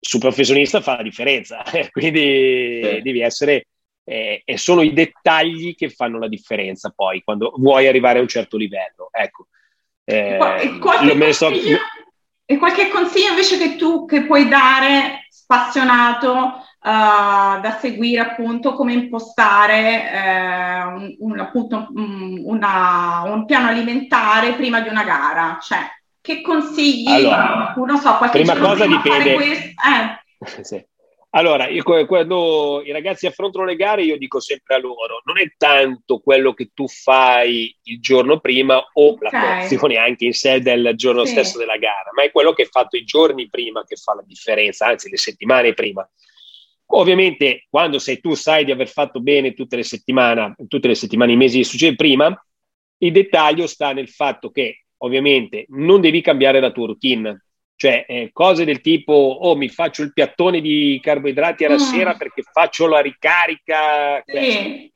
sul 0.00 0.20
professionista 0.20 0.80
fa 0.80 0.96
la 0.96 1.02
differenza, 1.02 1.62
quindi 1.92 2.80
sì. 2.82 3.02
devi 3.02 3.20
essere, 3.20 3.68
eh, 4.04 4.42
e 4.44 4.58
sono 4.58 4.82
i 4.82 4.92
dettagli 4.92 5.74
che 5.74 5.88
fanno 5.88 6.18
la 6.18 6.28
differenza 6.28 6.92
poi 6.94 7.22
quando 7.22 7.54
vuoi 7.56 7.86
arrivare 7.86 8.18
a 8.18 8.22
un 8.22 8.28
certo 8.28 8.56
livello. 8.56 9.08
Ecco. 9.10 9.48
Eh, 10.04 10.36
e, 10.36 10.78
qualche 10.78 11.32
so... 11.32 11.50
e 12.44 12.58
qualche 12.58 12.88
consiglio 12.88 13.30
invece 13.30 13.56
che 13.56 13.76
tu 13.76 14.04
che 14.04 14.26
puoi 14.26 14.48
dare 14.48 15.26
spassionato 15.30 16.62
uh, 16.84 17.60
da 17.60 17.78
seguire 17.80 18.20
appunto 18.20 18.74
come 18.74 18.92
impostare 18.92 20.12
eh, 20.12 20.82
un, 20.84 21.16
un, 21.18 21.38
appunto, 21.40 21.88
un, 21.94 22.40
una, 22.44 23.22
un, 23.24 23.46
piano 23.46 23.68
alimentare 23.68 24.52
prima 24.52 24.80
di 24.80 24.88
una 24.88 25.02
gara. 25.02 25.58
Cioè, 25.60 25.80
che 26.20 26.42
consigli? 26.42 27.08
Allora, 27.08 27.74
non 27.76 27.98
so, 27.98 28.16
qualche 28.16 28.42
prima 28.42 28.56
cosa 28.56 28.86
dipende. 28.86 29.34
Eh. 29.34 29.74
sì. 30.62 30.84
Allora, 31.36 31.66
io, 31.66 31.82
quando 31.82 32.80
i 32.84 32.92
ragazzi 32.92 33.26
affrontano 33.26 33.64
le 33.64 33.74
gare, 33.74 34.04
io 34.04 34.16
dico 34.16 34.38
sempre 34.38 34.76
a 34.76 34.78
loro: 34.78 35.20
non 35.24 35.36
è 35.38 35.52
tanto 35.56 36.20
quello 36.20 36.54
che 36.54 36.70
tu 36.72 36.86
fai 36.86 37.76
il 37.84 38.00
giorno 38.00 38.38
prima 38.38 38.76
o 38.76 39.08
okay. 39.08 39.30
la 39.32 39.40
colazione 39.40 39.96
anche 39.96 40.26
in 40.26 40.32
sé 40.32 40.60
del 40.60 40.92
giorno 40.94 41.24
sì. 41.24 41.32
stesso 41.32 41.58
della 41.58 41.76
gara, 41.76 42.10
ma 42.14 42.22
è 42.22 42.30
quello 42.30 42.52
che 42.52 42.62
hai 42.62 42.68
fatto 42.68 42.96
i 42.96 43.02
giorni 43.02 43.48
prima 43.48 43.84
che 43.84 43.96
fa 43.96 44.14
la 44.14 44.22
differenza, 44.24 44.86
anzi 44.86 45.10
le 45.10 45.16
settimane 45.16 45.74
prima. 45.74 46.08
Ovviamente, 46.86 47.66
quando 47.68 47.98
sei 47.98 48.20
tu 48.20 48.34
sai 48.34 48.64
di 48.64 48.70
aver 48.70 48.88
fatto 48.88 49.20
bene 49.20 49.54
tutte 49.54 49.76
le 49.76 49.82
settimane, 49.82 50.54
tutte 50.68 50.88
le 50.88 50.94
settimane, 50.94 51.32
i 51.32 51.36
mesi 51.36 51.58
che 51.58 51.64
succede 51.64 51.96
prima, 51.96 52.46
il 52.98 53.12
dettaglio 53.12 53.66
sta 53.66 53.92
nel 53.92 54.08
fatto 54.08 54.50
che 54.50 54.84
ovviamente 54.98 55.66
non 55.70 56.00
devi 56.00 56.20
cambiare 56.20 56.60
la 56.60 56.70
tua 56.70 56.86
routine 56.86 57.44
cioè 57.76 58.04
eh, 58.08 58.30
cose 58.32 58.64
del 58.64 58.80
tipo 58.80 59.12
oh 59.12 59.56
mi 59.56 59.68
faccio 59.68 60.02
il 60.02 60.12
piattone 60.12 60.60
di 60.60 61.00
carboidrati 61.02 61.64
alla 61.64 61.74
mm. 61.74 61.78
sera 61.78 62.14
perché 62.14 62.42
faccio 62.42 62.86
la 62.86 63.00
ricarica 63.00 64.22
sì. 64.24 64.92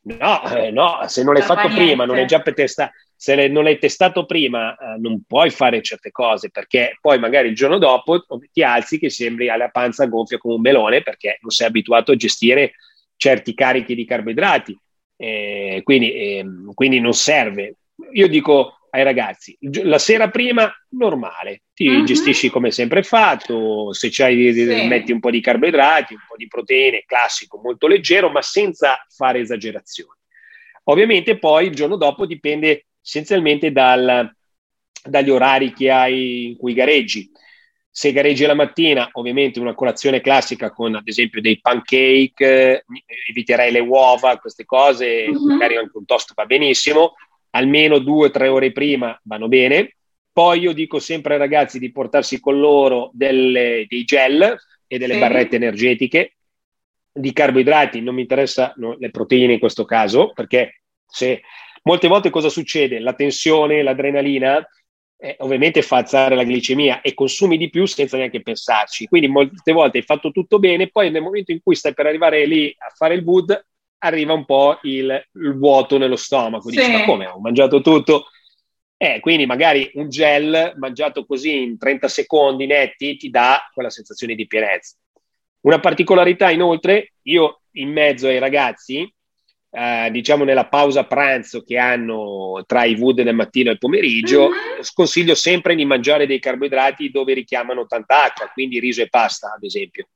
no, 0.00 0.42
eh, 0.50 0.70
no 0.70 1.00
se 1.06 1.22
non 1.22 1.34
l'hai 1.34 1.42
fatto 1.42 1.68
prima 1.68 2.06
non 2.06 2.16
è 2.16 2.24
già 2.24 2.40
per 2.40 2.54
testare 2.54 2.92
se 3.20 3.48
non 3.48 3.64
l'hai 3.64 3.78
testato 3.78 4.26
prima 4.26 4.76
eh, 4.76 4.96
non 4.98 5.22
puoi 5.26 5.50
fare 5.50 5.82
certe 5.82 6.12
cose 6.12 6.50
perché 6.50 6.96
poi 7.00 7.18
magari 7.18 7.48
il 7.48 7.56
giorno 7.56 7.78
dopo 7.78 8.24
ti 8.52 8.62
alzi 8.62 8.98
che 8.98 9.10
sembri 9.10 9.48
alla 9.48 9.70
panza 9.70 10.06
gonfia 10.06 10.38
come 10.38 10.54
un 10.54 10.60
melone 10.60 11.02
perché 11.02 11.38
non 11.40 11.50
sei 11.50 11.66
abituato 11.66 12.12
a 12.12 12.16
gestire 12.16 12.74
certi 13.16 13.54
carichi 13.54 13.96
di 13.96 14.04
carboidrati 14.04 14.78
eh, 15.16 15.80
quindi, 15.82 16.12
ehm, 16.12 16.72
quindi 16.74 17.00
non 17.00 17.12
serve 17.12 17.74
io 18.12 18.28
dico 18.28 18.78
ai 18.90 19.02
ragazzi. 19.02 19.56
La 19.82 19.98
sera 19.98 20.30
prima, 20.30 20.72
normale, 20.90 21.62
ti 21.74 21.88
uh-huh. 21.88 22.04
gestisci 22.04 22.50
come 22.50 22.70
sempre 22.70 23.02
fatto, 23.02 23.92
se 23.92 24.08
c'hai, 24.10 24.52
sì. 24.52 24.86
metti 24.86 25.12
un 25.12 25.20
po' 25.20 25.30
di 25.30 25.40
carboidrati, 25.40 26.14
un 26.14 26.20
po' 26.26 26.36
di 26.36 26.46
proteine, 26.46 27.04
classico, 27.06 27.60
molto 27.62 27.86
leggero, 27.86 28.30
ma 28.30 28.42
senza 28.42 29.04
fare 29.08 29.40
esagerazioni. 29.40 30.16
Ovviamente 30.84 31.38
poi 31.38 31.66
il 31.66 31.74
giorno 31.74 31.96
dopo 31.96 32.24
dipende 32.24 32.86
essenzialmente 33.08 33.72
dal, 33.72 34.30
dagli 35.02 35.30
orari 35.30 35.72
che 35.72 35.90
hai 35.90 36.48
in 36.48 36.56
cui 36.58 36.74
gareggi. 36.74 37.30
Se 37.90 38.12
gareggi 38.12 38.44
la 38.44 38.54
mattina, 38.54 39.08
ovviamente 39.12 39.58
una 39.58 39.74
colazione 39.74 40.20
classica 40.20 40.70
con 40.70 40.94
ad 40.94 41.08
esempio 41.08 41.40
dei 41.40 41.58
pancake, 41.58 42.36
eh, 42.36 42.84
eviterei 43.30 43.72
le 43.72 43.80
uova, 43.80 44.36
queste 44.36 44.66
cose, 44.66 45.26
uh-huh. 45.26 45.46
magari 45.46 45.76
anche 45.76 45.96
un 45.96 46.04
toast 46.04 46.34
va 46.34 46.44
benissimo 46.44 47.14
almeno 47.52 47.98
due 47.98 48.26
o 48.26 48.30
tre 48.30 48.48
ore 48.48 48.72
prima 48.72 49.18
vanno 49.24 49.48
bene. 49.48 49.96
Poi 50.30 50.60
io 50.60 50.72
dico 50.72 50.98
sempre 51.00 51.32
ai 51.32 51.40
ragazzi 51.40 51.78
di 51.78 51.90
portarsi 51.90 52.38
con 52.38 52.60
loro 52.60 53.10
delle, 53.14 53.86
dei 53.88 54.04
gel 54.04 54.54
e 54.86 54.98
delle 54.98 55.14
sì. 55.14 55.18
barrette 55.18 55.56
energetiche 55.56 56.34
di 57.10 57.32
carboidrati, 57.32 58.00
non 58.00 58.14
mi 58.14 58.20
interessano 58.20 58.96
le 58.98 59.10
proteine 59.10 59.54
in 59.54 59.58
questo 59.58 59.84
caso, 59.84 60.30
perché 60.32 60.82
se 61.04 61.40
molte 61.88 62.06
volte 62.06 62.28
cosa 62.28 62.50
succede? 62.50 62.98
La 62.98 63.14
tensione, 63.14 63.82
l'adrenalina, 63.82 64.62
eh, 65.16 65.36
ovviamente 65.38 65.80
fa 65.80 65.96
alzare 65.96 66.36
la 66.36 66.44
glicemia 66.44 67.00
e 67.00 67.14
consumi 67.14 67.56
di 67.56 67.70
più 67.70 67.86
senza 67.86 68.18
neanche 68.18 68.42
pensarci. 68.42 69.06
Quindi 69.06 69.28
molte 69.28 69.72
volte 69.72 69.96
hai 69.96 70.04
fatto 70.04 70.30
tutto 70.30 70.58
bene, 70.58 70.90
poi 70.90 71.10
nel 71.10 71.22
momento 71.22 71.50
in 71.50 71.62
cui 71.62 71.74
stai 71.74 71.94
per 71.94 72.04
arrivare 72.04 72.44
lì 72.44 72.74
a 72.76 72.92
fare 72.94 73.14
il 73.14 73.24
wood, 73.24 73.58
arriva 74.00 74.34
un 74.34 74.44
po' 74.44 74.78
il, 74.82 75.28
il 75.32 75.58
vuoto 75.58 75.96
nello 75.96 76.16
stomaco. 76.16 76.68
Dici, 76.68 76.82
sì. 76.82 76.90
ma 76.90 77.04
come 77.04 77.26
ho 77.26 77.40
mangiato 77.40 77.80
tutto? 77.80 78.26
Eh, 78.98 79.20
quindi 79.20 79.46
magari 79.46 79.90
un 79.94 80.10
gel 80.10 80.74
mangiato 80.76 81.24
così 81.24 81.62
in 81.62 81.78
30 81.78 82.08
secondi 82.08 82.66
netti 82.66 83.16
ti 83.16 83.30
dà 83.30 83.66
quella 83.72 83.88
sensazione 83.88 84.34
di 84.34 84.46
pienezza. 84.46 84.94
Una 85.60 85.80
particolarità 85.80 86.50
inoltre, 86.50 87.14
io 87.22 87.62
in 87.72 87.90
mezzo 87.90 88.28
ai 88.28 88.38
ragazzi, 88.38 89.10
eh, 89.70 90.08
diciamo 90.10 90.44
nella 90.44 90.66
pausa 90.66 91.04
pranzo 91.04 91.62
che 91.62 91.78
hanno 91.78 92.62
tra 92.66 92.84
i 92.84 92.94
wood 92.94 93.22
del 93.22 93.34
mattino 93.34 93.70
e 93.70 93.72
il 93.72 93.78
pomeriggio, 93.78 94.48
mm-hmm. 94.48 94.80
sconsiglio 94.80 95.34
sempre 95.34 95.74
di 95.74 95.84
mangiare 95.84 96.26
dei 96.26 96.38
carboidrati 96.38 97.10
dove 97.10 97.34
richiamano 97.34 97.86
tanta 97.86 98.24
acqua, 98.24 98.50
quindi 98.52 98.80
riso 98.80 99.02
e 99.02 99.08
pasta 99.08 99.52
ad 99.54 99.62
esempio 99.64 100.08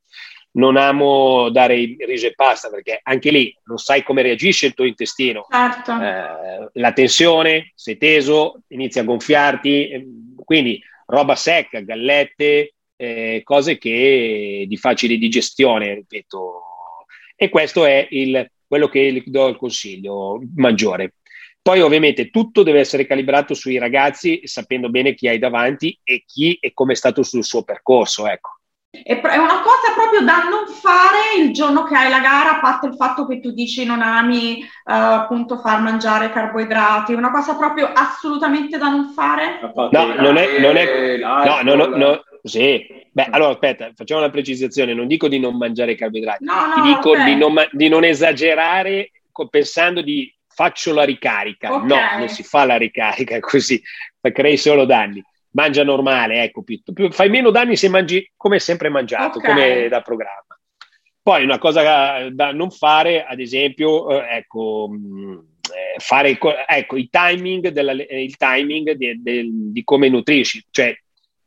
non 0.52 0.76
amo 0.76 1.48
dare 1.50 1.96
riso 1.98 2.26
e 2.26 2.34
pasta 2.34 2.68
perché 2.68 3.00
anche 3.02 3.30
lì 3.30 3.56
non 3.64 3.78
sai 3.78 4.02
come 4.02 4.22
reagisce 4.22 4.66
il 4.66 4.74
tuo 4.74 4.84
intestino. 4.84 5.46
Certo. 5.48 5.92
Eh, 5.92 6.70
la 6.74 6.92
tensione, 6.92 7.72
sei 7.74 7.96
teso, 7.96 8.62
inizia 8.68 9.02
a 9.02 9.04
gonfiarti, 9.04 9.88
eh, 9.88 10.06
quindi 10.44 10.82
roba 11.06 11.36
secca, 11.36 11.80
gallette, 11.80 12.74
eh, 12.96 13.40
cose 13.44 13.78
che 13.78 14.64
di 14.68 14.76
facile 14.76 15.16
digestione, 15.16 15.94
ripeto. 15.94 16.62
E 17.34 17.48
questo 17.48 17.84
è 17.86 18.06
il, 18.10 18.50
quello 18.72 18.88
che 18.88 19.22
do 19.26 19.48
il 19.48 19.58
consiglio 19.58 20.40
maggiore. 20.56 21.16
Poi 21.60 21.82
ovviamente 21.82 22.30
tutto 22.30 22.62
deve 22.62 22.78
essere 22.78 23.04
calibrato 23.04 23.52
sui 23.52 23.76
ragazzi 23.76 24.40
sapendo 24.44 24.88
bene 24.88 25.12
chi 25.12 25.28
hai 25.28 25.38
davanti 25.38 26.00
e 26.02 26.24
chi 26.26 26.54
e 26.54 26.72
come 26.72 26.94
è 26.94 26.96
stato 26.96 27.22
sul 27.22 27.44
suo 27.44 27.64
percorso, 27.64 28.26
ecco. 28.26 28.60
È, 28.90 29.12
una 29.12 29.60
cosa 29.60 29.92
proprio 29.94 30.22
da 30.22 30.48
non 30.48 30.66
fare 30.68 31.38
il 31.38 31.52
giorno 31.52 31.84
che 31.84 31.94
hai 31.94 32.08
la 32.08 32.20
gara, 32.20 32.56
a 32.56 32.60
parte 32.60 32.86
il 32.86 32.94
fatto 32.94 33.26
che 33.26 33.40
tu 33.40 33.50
dici 33.50 33.84
non 33.84 34.00
ami 34.00 34.62
uh, 34.62 34.90
appunto 34.90 35.58
far 35.58 35.82
mangiare 35.82 36.30
carboidrati, 36.30 37.12
una 37.12 37.30
cosa 37.30 37.54
proprio 37.56 37.92
assolutamente 37.92 38.78
da 38.78 38.88
non 38.88 39.10
fare? 39.10 39.60
No, 39.74 40.14
non 40.14 40.38
è, 40.38 40.58
non 40.60 40.76
è 40.78 41.18
no, 41.18 41.60
no, 41.60 41.74
no, 41.74 41.86
no, 41.94 42.22
sì. 42.42 43.01
Beh, 43.14 43.26
allora 43.30 43.50
aspetta, 43.50 43.90
facciamo 43.94 44.20
una 44.20 44.30
precisazione, 44.30 44.94
non 44.94 45.06
dico 45.06 45.28
di 45.28 45.38
non 45.38 45.56
mangiare 45.58 45.94
carboidrati, 45.94 46.44
no, 46.44 46.66
no, 46.66 46.74
ti 46.74 46.80
dico 46.80 47.10
okay. 47.10 47.24
di, 47.26 47.36
non, 47.36 47.54
di, 47.70 47.88
non, 47.88 48.04
esagerare 48.04 49.10
pensando 49.50 50.00
di 50.00 50.34
faccio 50.48 50.94
la 50.94 51.04
ricarica. 51.04 51.74
Okay. 51.74 51.88
No, 51.88 52.18
non 52.18 52.28
si 52.28 52.42
fa 52.42 52.64
la 52.64 52.76
ricarica 52.76 53.38
così, 53.40 53.82
crei 54.32 54.56
solo 54.56 54.86
danni 54.86 55.22
mangia 55.52 55.84
normale, 55.84 56.42
ecco, 56.42 56.62
più, 56.62 56.80
più, 56.92 57.10
fai 57.10 57.28
meno 57.28 57.50
danni 57.50 57.76
se 57.76 57.88
mangi 57.88 58.30
come 58.36 58.58
sempre 58.58 58.88
mangiato, 58.88 59.38
okay. 59.38 59.50
come 59.50 59.88
da 59.88 60.00
programma. 60.00 60.58
Poi 61.22 61.44
una 61.44 61.58
cosa 61.58 62.28
da 62.30 62.52
non 62.52 62.70
fare, 62.70 63.24
ad 63.24 63.38
esempio, 63.38 64.10
eh, 64.10 64.38
ecco, 64.38 64.88
mh, 64.90 65.44
eh, 65.72 66.00
fare 66.00 66.38
ecco, 66.66 66.96
i 66.96 67.08
timing 67.08 67.68
della, 67.68 67.92
il 67.92 68.36
timing 68.36 68.92
di, 68.92 69.22
di, 69.22 69.50
di, 69.72 69.84
come 69.84 70.08
nutrirsi, 70.08 70.64
cioè 70.70 70.96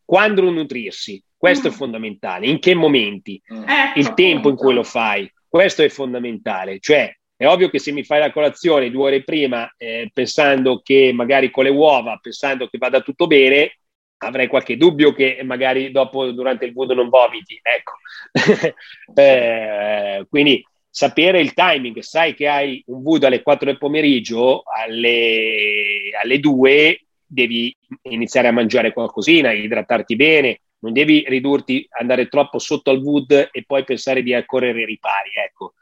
quando 0.05 0.41
nutrirsi, 0.49 1.21
questo 1.45 1.67
mm. 1.67 1.71
è 1.71 1.75
fondamentale, 1.75 2.47
in 2.47 2.57
che 2.57 2.73
momenti, 2.73 3.39
mm. 3.53 3.63
ecco, 3.67 3.99
il 3.99 4.13
tempo 4.15 4.49
in 4.49 4.55
cui 4.55 4.73
lo 4.73 4.81
fai, 4.81 5.31
questo 5.47 5.83
è 5.83 5.89
fondamentale, 5.89 6.79
cioè 6.79 7.15
è 7.37 7.45
ovvio 7.45 7.69
che 7.69 7.77
se 7.77 7.91
mi 7.91 8.03
fai 8.03 8.19
la 8.19 8.31
colazione 8.31 8.89
due 8.89 9.03
ore 9.03 9.23
prima, 9.23 9.71
eh, 9.77 10.09
pensando 10.11 10.81
che 10.83 11.11
magari 11.13 11.51
con 11.51 11.65
le 11.65 11.69
uova, 11.69 12.17
pensando 12.19 12.67
che 12.67 12.79
vada 12.79 13.01
tutto 13.01 13.27
bene, 13.27 13.77
avrei 14.17 14.47
qualche 14.47 14.75
dubbio 14.75 15.13
che 15.13 15.39
magari 15.43 15.91
dopo 15.91 16.31
durante 16.31 16.65
il 16.65 16.73
voodoo 16.73 16.95
non 16.95 17.09
vomiti. 17.09 17.59
Ecco. 17.61 17.93
eh, 19.13 20.25
quindi 20.27 20.65
sapere 20.89 21.41
il 21.41 21.53
timing, 21.53 21.99
sai 21.99 22.33
che 22.33 22.47
hai 22.47 22.81
un 22.87 23.03
voodoo 23.03 23.27
alle 23.27 23.43
4 23.43 23.67
del 23.67 23.77
pomeriggio, 23.77 24.63
alle, 24.65 26.09
alle 26.19 26.39
2 26.39 26.99
devi 27.23 27.75
iniziare 28.03 28.47
a 28.47 28.51
mangiare 28.51 28.93
qualcosina, 28.93 29.51
idratarti 29.51 30.15
bene, 30.15 30.61
non 30.85 30.93
devi 30.93 31.25
ridurti, 31.27 31.87
andare 31.99 32.27
troppo 32.27 32.59
sotto 32.59 32.91
al 32.91 32.99
wood 32.99 33.49
e 33.51 33.63
poi 33.65 33.83
pensare 33.83 34.21
di 34.21 34.35
accorrere 34.35 34.81
i 34.81 34.85
ripari. 34.85 35.31
Ecco. 35.43 35.73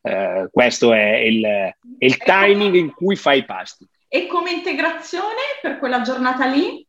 Eh, 0.00 0.48
questo 0.52 0.92
è 0.92 1.16
il, 1.16 1.44
è 1.44 1.74
il 1.98 2.16
timing 2.16 2.76
in 2.76 2.92
cui 2.92 3.16
fai 3.16 3.40
i 3.40 3.44
pasti. 3.44 3.84
E 4.06 4.28
come 4.28 4.52
integrazione 4.52 5.58
per 5.60 5.78
quella 5.78 6.02
giornata 6.02 6.46
lì? 6.46 6.86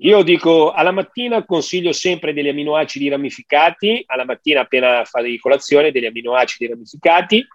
Io 0.00 0.22
dico 0.22 0.70
alla 0.70 0.90
mattina 0.90 1.44
consiglio 1.44 1.92
sempre 1.92 2.34
degli 2.34 2.48
aminoacidi 2.48 3.08
ramificati, 3.08 4.02
alla 4.06 4.26
mattina 4.26 4.60
appena 4.60 5.02
fai 5.04 5.38
colazione 5.38 5.90
degli 5.90 6.06
aminoacidi 6.06 6.66
ramificati, 6.66 7.46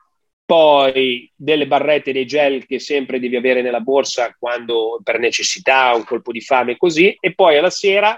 poi 0.44 1.32
delle 1.36 1.68
barrette 1.68 2.12
dei 2.12 2.26
gel 2.26 2.66
che 2.66 2.80
sempre 2.80 3.20
devi 3.20 3.36
avere 3.36 3.62
nella 3.62 3.80
borsa 3.80 4.36
quando 4.38 5.00
per 5.04 5.20
necessità, 5.20 5.94
un 5.94 6.04
colpo 6.04 6.32
di 6.32 6.42
fame 6.42 6.76
così, 6.76 7.16
e 7.20 7.34
poi 7.34 7.58
alla 7.58 7.70
sera 7.70 8.18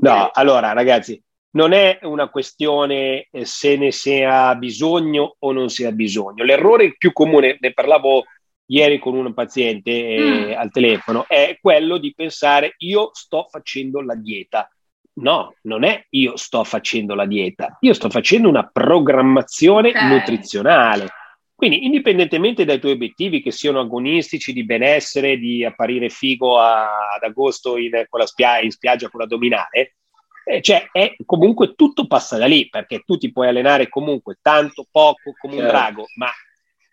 No, 0.00 0.30
allora 0.32 0.72
ragazzi, 0.72 1.22
non 1.54 1.72
è 1.72 1.98
una 2.02 2.28
questione 2.28 3.28
eh, 3.30 3.44
se 3.44 3.76
ne 3.76 3.90
sia 3.90 4.54
bisogno 4.54 5.36
o 5.38 5.52
non 5.52 5.68
sia 5.68 5.92
bisogno. 5.92 6.44
L'errore 6.44 6.94
più 6.96 7.12
comune, 7.12 7.56
ne 7.60 7.72
parlavo 7.72 8.24
ieri 8.66 8.98
con 8.98 9.14
un 9.14 9.34
paziente 9.34 9.90
eh, 9.90 10.20
mm. 10.20 10.52
al 10.58 10.70
telefono, 10.70 11.26
è 11.28 11.58
quello 11.60 11.98
di 11.98 12.12
pensare 12.14 12.74
io 12.78 13.10
sto 13.12 13.46
facendo 13.50 14.00
la 14.00 14.14
dieta. 14.14 14.68
No, 15.16 15.54
non 15.62 15.84
è 15.84 16.04
io 16.10 16.36
sto 16.36 16.64
facendo 16.64 17.14
la 17.14 17.26
dieta, 17.26 17.76
io 17.80 17.92
sto 17.92 18.10
facendo 18.10 18.48
una 18.48 18.68
programmazione 18.70 19.90
okay. 19.90 20.08
nutrizionale. 20.08 21.08
Quindi, 21.54 21.84
indipendentemente 21.84 22.64
dai 22.64 22.80
tuoi 22.80 22.92
obiettivi, 22.92 23.40
che 23.40 23.52
siano 23.52 23.78
agonistici 23.78 24.52
di 24.52 24.64
benessere, 24.64 25.36
di 25.36 25.64
apparire 25.64 26.08
figo 26.08 26.58
a, 26.58 27.14
ad 27.14 27.22
agosto 27.22 27.76
in, 27.76 27.92
spia- 28.24 28.58
in 28.58 28.72
spiaggia 28.72 29.08
con 29.08 29.20
l'addominale, 29.20 29.94
eh, 30.44 30.60
cioè, 30.60 30.88
è, 30.92 31.14
comunque 31.24 31.74
tutto 31.74 32.06
passa 32.06 32.36
da 32.36 32.46
lì, 32.46 32.68
perché 32.68 33.02
tu 33.04 33.16
ti 33.16 33.32
puoi 33.32 33.48
allenare 33.48 33.88
comunque 33.88 34.38
tanto, 34.42 34.86
poco, 34.90 35.32
come 35.38 35.54
certo. 35.54 35.66
un 35.66 35.72
drago, 35.72 36.06
ma 36.16 36.28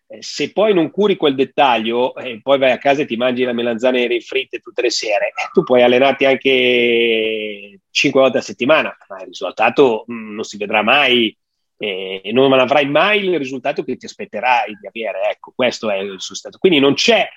eh, 0.08 0.22
se 0.22 0.52
poi 0.52 0.74
non 0.74 0.90
curi 0.92 1.16
quel 1.18 1.36
dettaglio 1.36 2.16
e 2.16 2.32
eh, 2.32 2.42
poi 2.42 2.58
vai 2.58 2.72
a 2.72 2.78
casa 2.78 3.02
e 3.02 3.06
ti 3.06 3.18
mangi 3.18 3.44
la 3.44 3.54
melanzana 3.54 3.98
e 3.98 4.22
fritte 4.22 4.60
tutte 4.60 4.82
le 4.82 4.90
sere, 4.90 5.28
eh, 5.28 5.50
tu 5.54 5.64
puoi 5.64 5.84
allenarti 5.84 6.26
anche 6.26 7.80
cinque 7.90 8.22
volte 8.22 8.38
a 8.38 8.42
settimana, 8.42 8.96
ma 9.10 9.20
il 9.20 9.28
risultato 9.28 10.06
mh, 10.08 10.14
mm, 10.14 10.34
non 10.34 10.44
si 10.44 10.58
vedrà 10.58 10.82
mai 10.82 11.36
e 11.82 12.30
non 12.32 12.54
avrai 12.54 12.86
mai 12.86 13.26
il 13.26 13.40
risultato 13.40 13.84
che 13.84 13.96
ti 13.98 14.06
aspetterai 14.06 14.78
di 14.80 14.86
avere. 14.86 15.32
Ecco, 15.32 15.52
questo 15.56 15.90
è 15.90 15.98
il 15.98 16.22
suo 16.22 16.36
Quindi 16.60 16.78
non 16.78 16.94
c'è 16.94 17.28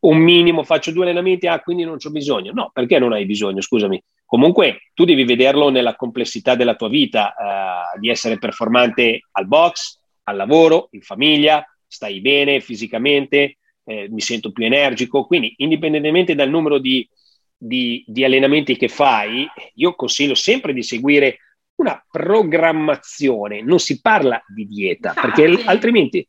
un 0.00 0.18
minimo, 0.18 0.62
faccio 0.62 0.92
due 0.92 1.02
allenamenti, 1.02 1.48
ah, 1.48 1.58
quindi 1.60 1.82
non 1.82 1.96
ho 2.00 2.10
bisogno. 2.10 2.52
No, 2.52 2.70
perché 2.72 3.00
non 3.00 3.12
hai 3.12 3.26
bisogno? 3.26 3.60
Scusami. 3.60 4.00
Comunque 4.28 4.90
tu 4.92 5.06
devi 5.06 5.24
vederlo 5.24 5.70
nella 5.70 5.96
complessità 5.96 6.54
della 6.54 6.74
tua 6.74 6.90
vita, 6.90 7.32
eh, 7.32 7.98
di 7.98 8.10
essere 8.10 8.36
performante 8.36 9.22
al 9.32 9.46
box, 9.46 10.00
al 10.24 10.36
lavoro, 10.36 10.88
in 10.90 11.00
famiglia, 11.00 11.64
stai 11.86 12.20
bene 12.20 12.60
fisicamente, 12.60 13.56
eh, 13.86 14.06
mi 14.10 14.20
sento 14.20 14.52
più 14.52 14.66
energico. 14.66 15.24
Quindi, 15.24 15.54
indipendentemente 15.56 16.34
dal 16.34 16.50
numero 16.50 16.76
di, 16.76 17.08
di, 17.56 18.04
di 18.06 18.22
allenamenti 18.22 18.76
che 18.76 18.88
fai, 18.88 19.48
io 19.76 19.94
consiglio 19.94 20.34
sempre 20.34 20.74
di 20.74 20.82
seguire 20.82 21.38
una 21.76 22.04
programmazione, 22.10 23.62
non 23.62 23.78
si 23.78 23.98
parla 23.98 24.42
di 24.46 24.66
dieta, 24.66 25.14
perché 25.14 25.62
altrimenti, 25.64 26.26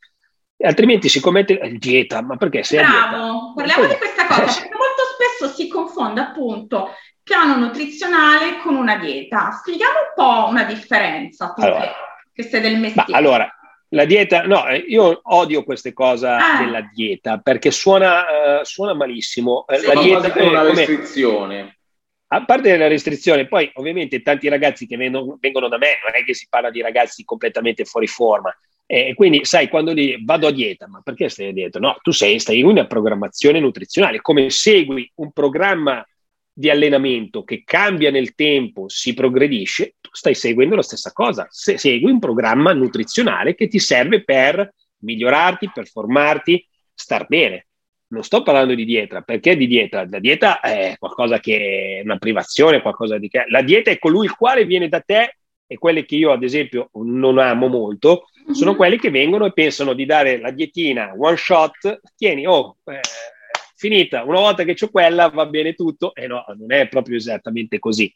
altrimenti 0.60 1.10
si 1.10 1.20
commette 1.20 1.76
dieta, 1.78 2.22
ma 2.22 2.38
perché 2.38 2.64
sei 2.64 2.80
Bravo, 2.80 3.52
parliamo 3.56 3.88
di 3.88 3.96
questa 3.98 4.26
cosa, 4.26 4.46
perché 4.46 4.70
molto 4.70 5.02
spesso 5.16 5.54
si 5.54 5.68
confonde 5.68 6.22
appunto 6.22 6.92
piano 7.30 7.58
nutrizionale 7.58 8.58
con 8.58 8.76
una 8.76 8.98
dieta. 8.98 9.52
Spieghiamo 9.52 10.00
un 10.00 10.14
po' 10.16 10.50
una 10.50 10.64
differenza, 10.64 11.54
tu 11.54 11.62
allora, 11.62 11.94
che, 12.34 12.42
sei 12.42 12.60
del 12.60 12.80
mestiere. 12.80 13.14
allora, 13.14 13.48
la 13.90 14.06
dieta, 14.06 14.42
no, 14.48 14.68
eh, 14.68 14.78
io 14.78 15.20
odio 15.22 15.64
queste 15.64 15.94
cose 15.94 16.26
ah. 16.26 16.58
della 16.64 16.82
dieta 16.92 17.38
perché 17.38 17.70
suona, 17.70 18.22
uh, 18.62 18.64
suona 18.64 18.96
malissimo. 18.96 19.66
Eh, 19.68 19.78
sì, 19.78 19.86
la 19.86 20.02
dieta 20.02 20.34
è 20.34 20.48
una 20.48 20.64
restrizione. 20.64 21.78
A 22.32 22.46
parte 22.46 22.78
la 22.78 22.88
restrizione, 22.88 23.48
poi 23.48 23.70
ovviamente 23.76 24.24
tanti 24.24 24.50
ragazzi 24.50 24.88
che 24.88 24.98
vengono, 24.98 25.38
vengono 25.40 25.68
da 25.68 25.78
me, 25.78 26.00
non 26.04 26.20
è 26.20 26.24
che 26.24 26.34
si 26.34 26.48
parla 26.50 26.72
di 26.72 26.82
ragazzi 26.82 27.24
completamente 27.24 27.86
fuori 27.86 28.08
forma, 28.08 28.56
e 28.92 29.14
quindi, 29.14 29.46
sai, 29.46 29.68
quando 29.68 29.94
lì 29.94 30.24
vado 30.26 30.48
a 30.48 30.52
dieta, 30.52 30.88
ma 30.88 31.02
perché 31.04 31.30
stai 31.30 31.50
a 31.50 31.54
dieta? 31.54 31.78
No, 31.78 31.98
tu 32.02 32.10
sei, 32.10 32.40
stai 32.40 32.58
in 32.58 32.66
una 32.66 32.88
programmazione 32.88 33.60
nutrizionale, 33.60 34.20
come 34.20 34.50
segui 34.50 35.12
un 35.16 35.32
programma 35.32 36.04
di 36.60 36.70
allenamento 36.70 37.46
che 37.46 37.64
cambia 37.64 38.12
nel 38.12 38.36
tempo, 38.36 38.90
si 38.90 39.14
progredisce, 39.14 39.96
tu 40.02 40.10
stai 40.12 40.36
seguendo 40.36 40.76
la 40.76 40.82
stessa 40.82 41.14
cosa. 41.14 41.48
Se 41.50 41.78
segui 41.78 42.12
un 42.12 42.20
programma 42.20 42.74
nutrizionale 42.74 43.56
che 43.56 43.70
ti 43.70 43.80
serve 43.80 44.26
per 44.26 44.74
migliorarti, 44.98 45.72
per 45.74 45.88
formarti, 45.88 46.68
star 46.94 47.28
bene. 47.28 47.68
Non 48.08 48.24
sto 48.24 48.44
parlando 48.44 48.76
di 48.76 48.84
dieta, 48.84 49.22
perché 49.22 49.56
di 49.56 49.68
dieta? 49.68 50.06
La 50.10 50.20
dieta 50.20 50.60
è 50.60 50.96
qualcosa 51.00 51.40
che 51.40 52.00
è 52.00 52.02
una 52.04 52.18
privazione, 52.18 52.82
qualcosa 52.82 53.18
di 53.18 53.30
che. 53.30 53.46
La 53.48 53.62
dieta 53.62 53.90
è 53.90 53.98
colui 53.98 54.26
il 54.26 54.36
quale 54.36 54.66
viene 54.66 54.90
da 54.90 55.00
te 55.00 55.38
e 55.66 55.78
quelle 55.78 56.04
che 56.04 56.18
io, 56.18 56.34
ad 56.34 56.44
esempio, 56.44 56.90
non 56.96 57.38
amo 57.38 57.68
molto, 57.68 58.26
sono 58.52 58.72
mhm. 58.72 58.78
quelli 58.78 59.00
che 59.00 59.12
vengono 59.12 59.46
e 59.46 59.54
pensano 59.54 59.94
di 59.94 60.06
dare 60.06 60.42
la 60.42 60.52
dietina 60.52 61.14
one 61.16 61.38
shot, 61.38 62.02
tieni, 62.18 62.46
oh, 62.46 62.80
eh, 62.84 63.00
finita, 63.80 64.24
una 64.24 64.42
volta 64.42 64.64
che 64.64 64.76
ho 64.78 64.90
quella 64.90 65.30
va 65.30 65.46
bene 65.46 65.74
tutto, 65.74 66.14
e 66.14 66.28
no, 66.28 66.44
non 66.58 66.74
è 66.74 66.90
proprio 66.90 67.16
esattamente 67.16 67.80
così. 67.80 68.14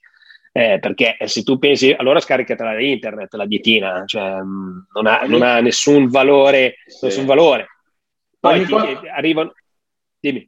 Eh, 0.51 0.77
perché 0.79 1.15
se 1.25 1.41
tu 1.41 1.57
pensi, 1.57 1.95
allora 1.97 2.19
scaricatela 2.19 2.73
da 2.73 2.81
internet 2.81 3.33
la 3.33 3.45
dietina, 3.45 4.03
cioè, 4.05 4.41
mm, 4.43 4.77
non, 4.93 5.07
ha, 5.07 5.23
non, 5.25 5.41
ha, 5.41 5.61
nessun 5.61 6.09
valore, 6.09 6.75
sì. 6.85 7.05
nessun 7.05 7.25
valore. 7.25 7.67
Poi 8.39 8.65
ti, 8.65 8.73
arrivano, 9.07 9.53
dimmi. 10.19 10.47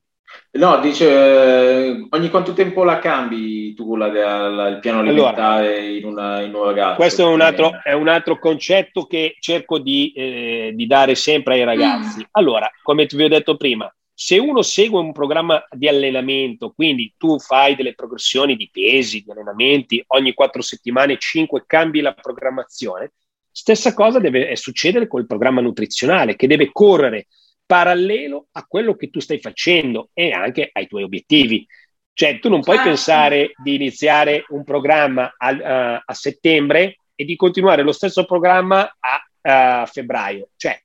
No, 0.51 0.80
dice 0.80 1.08
eh, 1.08 2.08
ogni 2.10 2.30
quanto 2.30 2.51
tempo 2.54 2.84
la 2.84 2.99
cambi 2.99 3.73
tu 3.73 3.95
la, 3.95 4.08
la, 4.49 4.67
il 4.67 4.80
piano 4.80 4.99
alimentare 4.99 5.78
allora, 5.78 5.89
in, 5.91 6.06
una, 6.06 6.41
in, 6.41 6.54
un 6.54 6.63
ragazzo? 6.65 6.95
Questo 6.95 7.21
è 7.21 7.32
un, 7.32 7.39
altro, 7.39 7.80
è 7.82 7.93
un 7.93 8.10
altro 8.10 8.38
concetto 8.38 9.06
che 9.06 9.38
cerco 9.39 9.80
di, 9.80 10.12
eh, 10.13 10.71
di 10.75 10.86
dare 10.88 11.15
sempre 11.15 11.54
ai 11.54 11.63
ragazzi. 11.63 12.19
Mm. 12.19 12.25
Allora, 12.32 12.69
come 12.84 13.08
vi 13.10 13.23
ho 13.23 13.30
detto 13.30 13.56
prima, 13.56 13.89
se 14.17 14.38
uno 14.38 14.62
segue 14.62 14.97
un 14.97 15.12
programma 15.12 15.62
di 15.69 15.89
allenamento, 15.89 16.71
quindi 16.71 17.13
tu 17.17 17.38
fai 17.38 17.75
delle 17.75 17.95
progressioni 17.95 18.56
di 18.56 18.69
pesi, 18.71 19.21
di 19.21 19.30
allenamenti, 19.30 20.01
ogni 20.08 20.34
quattro 20.34 20.62
settimane, 20.62 21.17
cinque, 21.17 21.65
cambi 21.67 21.99
la 21.99 22.13
programmazione, 22.13 23.12
stessa 23.51 23.93
cosa 23.93 24.19
deve 24.19 24.56
succedere 24.56 25.08
col 25.08 25.25
programma 25.25 25.60
nutrizionale, 25.60 26.38
che 26.38 26.47
deve 26.47 26.69
correre 26.71 27.28
parallelo 27.65 28.47
a 28.54 28.65
quello 28.65 28.95
che 28.95 29.10
tu 29.10 29.19
stai 29.19 29.39
facendo 29.39 30.12
e 30.13 30.32
anche 30.32 30.69
ai 30.71 30.88
tuoi 30.88 31.04
obiettivi. 31.04 31.67
Cioè, 32.13 32.39
tu 32.39 32.47
non 32.47 32.62
puoi 32.62 32.78
certo. 32.78 32.91
pensare 32.91 33.51
di 33.62 33.75
iniziare 33.75 34.45
un 34.47 34.63
programma 34.63 35.34
a, 35.38 35.47
a, 35.49 36.04
a, 36.06 36.13
settembre 36.13 36.99
e 37.13 37.25
di 37.25 37.36
continuare 37.36 37.82
lo 37.82 37.91
stesso 37.91 38.23
programma 38.23 38.95
a, 38.97 39.82
a 39.82 39.86
febbraio. 39.86 40.51
Cioè, 40.56 40.84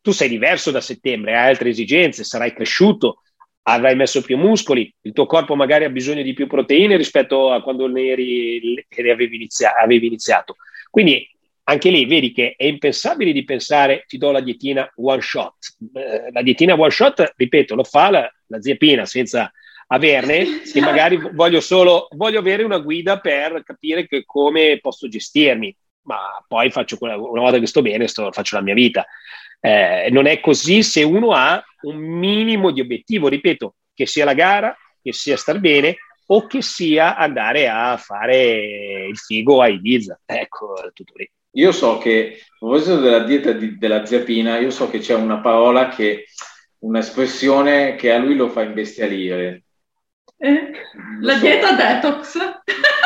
tu 0.00 0.12
sei 0.12 0.28
diverso 0.28 0.70
da 0.70 0.80
settembre, 0.80 1.36
hai 1.36 1.48
altre 1.48 1.70
esigenze, 1.70 2.24
sarai 2.24 2.52
cresciuto, 2.52 3.22
avrai 3.62 3.94
messo 3.94 4.22
più 4.22 4.36
muscoli, 4.36 4.92
il 5.02 5.12
tuo 5.12 5.26
corpo 5.26 5.54
magari 5.54 5.84
ha 5.84 5.90
bisogno 5.90 6.22
di 6.22 6.32
più 6.32 6.46
proteine 6.46 6.96
rispetto 6.96 7.50
a 7.52 7.62
quando 7.62 7.86
ne, 7.86 8.06
eri, 8.08 8.86
ne 8.88 9.10
avevi, 9.10 9.36
inizia- 9.36 9.76
avevi 9.76 10.06
iniziato. 10.06 10.56
Quindi 10.90 11.28
anche 11.64 11.90
lì 11.90 12.04
vedi 12.06 12.32
che 12.32 12.54
è 12.56 12.64
impensabile 12.64 13.32
di 13.32 13.44
pensare 13.44 14.04
ti 14.06 14.18
do 14.18 14.32
la 14.32 14.40
dietina 14.40 14.90
one 14.96 15.20
shot. 15.20 15.76
Eh, 15.94 16.32
la 16.32 16.42
dietina 16.42 16.74
one 16.74 16.90
shot, 16.90 17.34
ripeto, 17.36 17.74
lo 17.74 17.84
fa 17.84 18.10
la, 18.10 18.32
la 18.46 18.60
zia 18.60 18.76
Pina 18.76 19.04
senza 19.04 19.52
averne, 19.86 20.62
che 20.72 20.80
magari 20.80 21.16
voglio 21.32 21.60
solo 21.60 22.08
voglio 22.12 22.40
avere 22.40 22.64
una 22.64 22.78
guida 22.78 23.20
per 23.20 23.62
capire 23.62 24.06
che, 24.06 24.24
come 24.24 24.78
posso 24.80 25.06
gestirmi, 25.06 25.74
ma 26.02 26.44
poi 26.46 26.70
faccio 26.70 26.96
quella, 26.96 27.16
una 27.16 27.42
volta 27.42 27.58
che 27.58 27.66
sto 27.66 27.82
bene, 27.82 28.08
sto, 28.08 28.32
faccio 28.32 28.56
la 28.56 28.62
mia 28.62 28.74
vita. 28.74 29.06
Eh, 29.60 30.08
non 30.10 30.26
è 30.26 30.40
così 30.40 30.82
se 30.82 31.02
uno 31.02 31.32
ha 31.32 31.62
un 31.82 31.96
minimo 31.96 32.70
di 32.70 32.80
obiettivo, 32.80 33.28
ripeto, 33.28 33.74
che 33.94 34.06
sia 34.06 34.24
la 34.24 34.34
gara, 34.34 34.76
che 35.02 35.12
sia 35.12 35.36
star 35.36 35.60
bene 35.60 35.96
o 36.26 36.46
che 36.46 36.62
sia 36.62 37.16
andare 37.16 37.68
a 37.68 37.96
fare 37.96 39.06
il 39.08 39.16
figo 39.18 39.60
a 39.60 39.68
Ibiza. 39.68 40.20
Ecco, 40.24 40.74
tutto 40.92 41.12
lì. 41.16 41.30
Io 41.54 41.72
so 41.72 41.98
che, 41.98 42.38
a 42.40 42.56
proposito 42.58 43.00
della 43.00 43.24
dieta 43.24 43.50
di, 43.52 43.76
della 43.76 44.06
ziapina, 44.06 44.58
io 44.58 44.70
so 44.70 44.88
che 44.88 45.00
c'è 45.00 45.14
una 45.14 45.40
parola 45.40 45.88
che, 45.88 46.26
un'espressione 46.78 47.96
che 47.96 48.12
a 48.12 48.18
lui 48.18 48.36
lo 48.36 48.48
fa 48.48 48.62
imbestialire. 48.62 49.64
Eh, 50.36 50.70
la 51.20 51.34
so. 51.34 51.40
dieta 51.40 51.72
detox. 51.72 52.38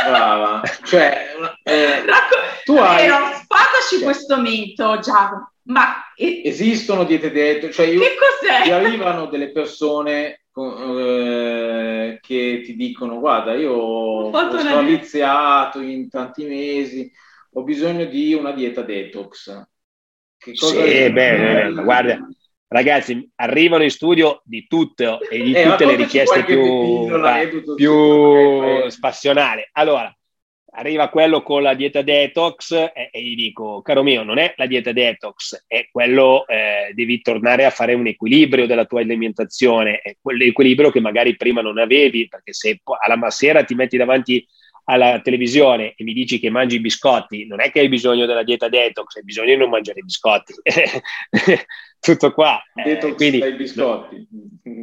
Brava. 0.06 0.62
Cioè, 0.84 1.26
eh, 1.64 2.04
Racco- 2.04 2.36
tu 2.64 2.76
hai... 2.76 3.06
Vero, 3.06 3.16
spadaci 3.34 3.96
cioè, 3.96 4.02
questo 4.02 4.38
mito, 4.38 4.98
Giacomo. 4.98 5.53
Ma 5.66 6.12
esistono 6.16 7.05
diete 7.05 7.31
detox? 7.31 7.74
Cioè 7.74 7.87
io, 7.87 8.00
che 8.00 8.14
cos'è? 8.18 8.62
Ti 8.64 8.70
arrivano 8.70 9.27
delle 9.27 9.50
persone 9.50 10.44
eh, 10.55 12.18
che 12.20 12.61
ti 12.64 12.77
dicono 12.77 13.18
guarda 13.18 13.55
io 13.55 13.72
ho, 13.72 14.31
ho 14.31 14.59
straviziato 14.59 15.81
in 15.81 16.09
tanti 16.11 16.44
mesi, 16.44 17.11
ho 17.55 17.62
bisogno 17.62 18.05
di 18.05 18.35
una 18.35 18.53
dieta 18.53 18.83
detox. 18.83 19.66
Che 20.37 20.55
cosa 20.55 20.85
sì, 20.85 21.11
beh, 21.11 21.72
guarda, 21.83 22.18
ragazzi, 22.68 23.31
arrivano 23.37 23.83
in 23.85 23.90
studio 23.90 24.42
di 24.44 24.66
tutto 24.66 25.20
e 25.22 25.42
di 25.42 25.55
eh, 25.55 25.62
tutte 25.62 25.87
le 25.87 25.96
richieste 25.96 26.44
più, 26.44 27.07
più 27.74 28.88
spassionali. 28.90 29.66
Allora, 29.72 30.14
arriva 30.74 31.08
quello 31.08 31.42
con 31.42 31.62
la 31.62 31.74
dieta 31.74 32.02
detox 32.02 32.72
e, 32.72 33.08
e, 33.10 33.22
gli 33.22 33.34
dico, 33.34 33.82
caro 33.82 34.02
mio, 34.02 34.22
non 34.22 34.38
è 34.38 34.54
la 34.56 34.66
dieta 34.66 34.92
detox, 34.92 35.64
è 35.66 35.88
quello, 35.90 36.46
eh, 36.46 36.92
devi 36.94 37.20
tornare 37.20 37.64
a 37.64 37.70
fare 37.70 37.94
un 37.94 38.06
equilibrio 38.06 38.66
della 38.66 38.84
tua 38.84 39.00
alimentazione, 39.00 40.00
è 40.00 40.16
quell'equilibrio 40.20 40.90
che 40.90 41.00
magari 41.00 41.37
prima 41.37 41.60
non 41.60 41.78
avevi, 41.78 42.28
perché 42.28 42.52
se 42.52 42.80
alla 43.06 43.30
sera 43.30 43.64
ti 43.64 43.74
metti 43.74 43.96
davanti 43.96 44.44
alla 44.87 45.20
televisione 45.20 45.94
e 45.96 46.04
mi 46.04 46.12
dici 46.12 46.38
che 46.38 46.50
mangi 46.50 46.80
biscotti, 46.80 47.46
non 47.46 47.60
è 47.60 47.70
che 47.70 47.80
hai 47.80 47.88
bisogno 47.88 48.26
della 48.26 48.42
dieta 48.42 48.68
detox, 48.68 49.16
hai 49.16 49.24
bisogno 49.24 49.48
di 49.48 49.56
non 49.56 49.70
mangiare 49.70 50.02
biscotti. 50.02 50.52
Tutto 52.00 52.32
qua. 52.32 52.62
Detox 52.74 53.12
eh, 53.12 53.14
quindi, 53.14 53.38
dai 53.38 53.54
biscotti. 53.54 54.28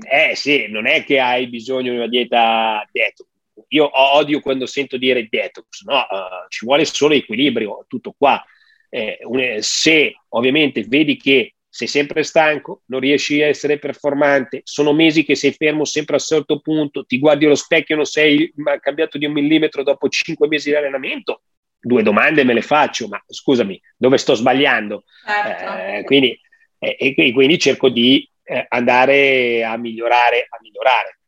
Eh 0.09 0.35
sì, 0.35 0.67
non 0.69 0.87
è 0.87 1.03
che 1.03 1.19
hai 1.19 1.47
bisogno 1.47 1.91
di 1.91 1.97
una 1.97 2.07
dieta 2.07 2.83
detox 2.91 3.30
io 3.69 3.89
odio 3.93 4.39
quando 4.39 4.65
sento 4.65 4.97
dire 4.97 5.27
detox, 5.29 5.83
no? 5.83 5.97
Uh, 5.97 6.47
ci 6.49 6.65
vuole 6.65 6.85
solo 6.85 7.13
equilibrio, 7.13 7.85
tutto 7.87 8.13
qua. 8.17 8.43
Eh, 8.89 9.19
un, 9.23 9.57
se 9.59 10.13
ovviamente 10.29 10.83
vedi 10.83 11.15
che 11.17 11.55
sei 11.73 11.87
sempre 11.87 12.23
stanco, 12.23 12.81
non 12.87 12.99
riesci 12.99 13.41
a 13.41 13.47
essere 13.47 13.79
performante, 13.79 14.59
sono 14.65 14.91
mesi 14.91 15.23
che 15.23 15.35
sei 15.35 15.53
fermo 15.53 15.85
sempre 15.85 16.15
a 16.15 16.19
un 16.19 16.25
certo 16.25 16.59
punto, 16.59 17.05
ti 17.05 17.17
guardi 17.17 17.45
allo 17.45 17.55
specchio 17.55 17.95
e 17.95 17.97
non 17.97 18.05
sei 18.05 18.53
cambiato 18.81 19.17
di 19.17 19.25
un 19.25 19.31
millimetro 19.31 19.81
dopo 19.81 20.09
cinque 20.09 20.49
mesi 20.49 20.69
di 20.69 20.75
allenamento, 20.75 21.43
due 21.79 22.03
domande 22.03 22.43
me 22.43 22.53
le 22.53 22.61
faccio, 22.61 23.07
ma 23.07 23.23
scusami, 23.25 23.81
dove 23.95 24.17
sto 24.17 24.33
sbagliando? 24.35 25.05
Certo. 25.25 25.77
Eh, 25.77 26.03
quindi, 26.03 26.37
eh, 26.77 26.97
e 26.99 27.31
quindi 27.31 27.57
cerco 27.57 27.87
di 27.87 28.29
eh, 28.43 28.65
andare 28.67 29.63
a 29.63 29.77
migliorare, 29.77 30.47
a 30.49 30.57
migliorare 30.59 31.20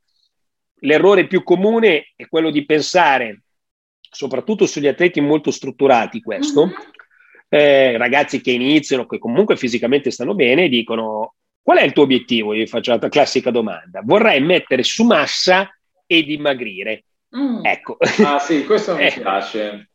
l'errore 0.84 1.28
più 1.28 1.44
comune 1.44 2.14
è 2.16 2.28
quello 2.28 2.50
di 2.50 2.66
pensare, 2.66 3.44
soprattutto 4.00 4.66
sugli 4.66 4.88
atleti 4.88 5.22
molto 5.22 5.52
strutturati, 5.52 6.22
questo, 6.22 6.66
mm-hmm. 6.66 6.76
eh, 7.50 7.98
ragazzi 7.98 8.42
che 8.42 8.52
iniziano, 8.52 9.06
che 9.06 9.18
comunque 9.18 9.58
fisicamente 9.58 10.12
stanno 10.12 10.36
bene, 10.36 10.70
dicono 10.70 11.36
qual 11.62 11.78
è 11.78 11.84
il 11.84 11.94
tuo 11.94 12.04
obiettivo? 12.04 12.54
Io 12.54 12.66
faccio 12.66 12.92
la 12.92 13.10
classica 13.10 13.50
domanda. 13.50 14.02
Vorrei 14.04 14.42
mettere 14.42 14.84
su 14.84 15.06
massa 15.06 15.74
e 16.06 16.24
dimagrire. 16.24 17.06
Mm. 17.36 17.66
Ecco. 17.66 17.98
Ah 18.26 18.38
sì, 18.38 18.66
questo 18.66 18.96
mi 18.98 19.06
eh. 19.06 19.14
piace. 19.14 19.90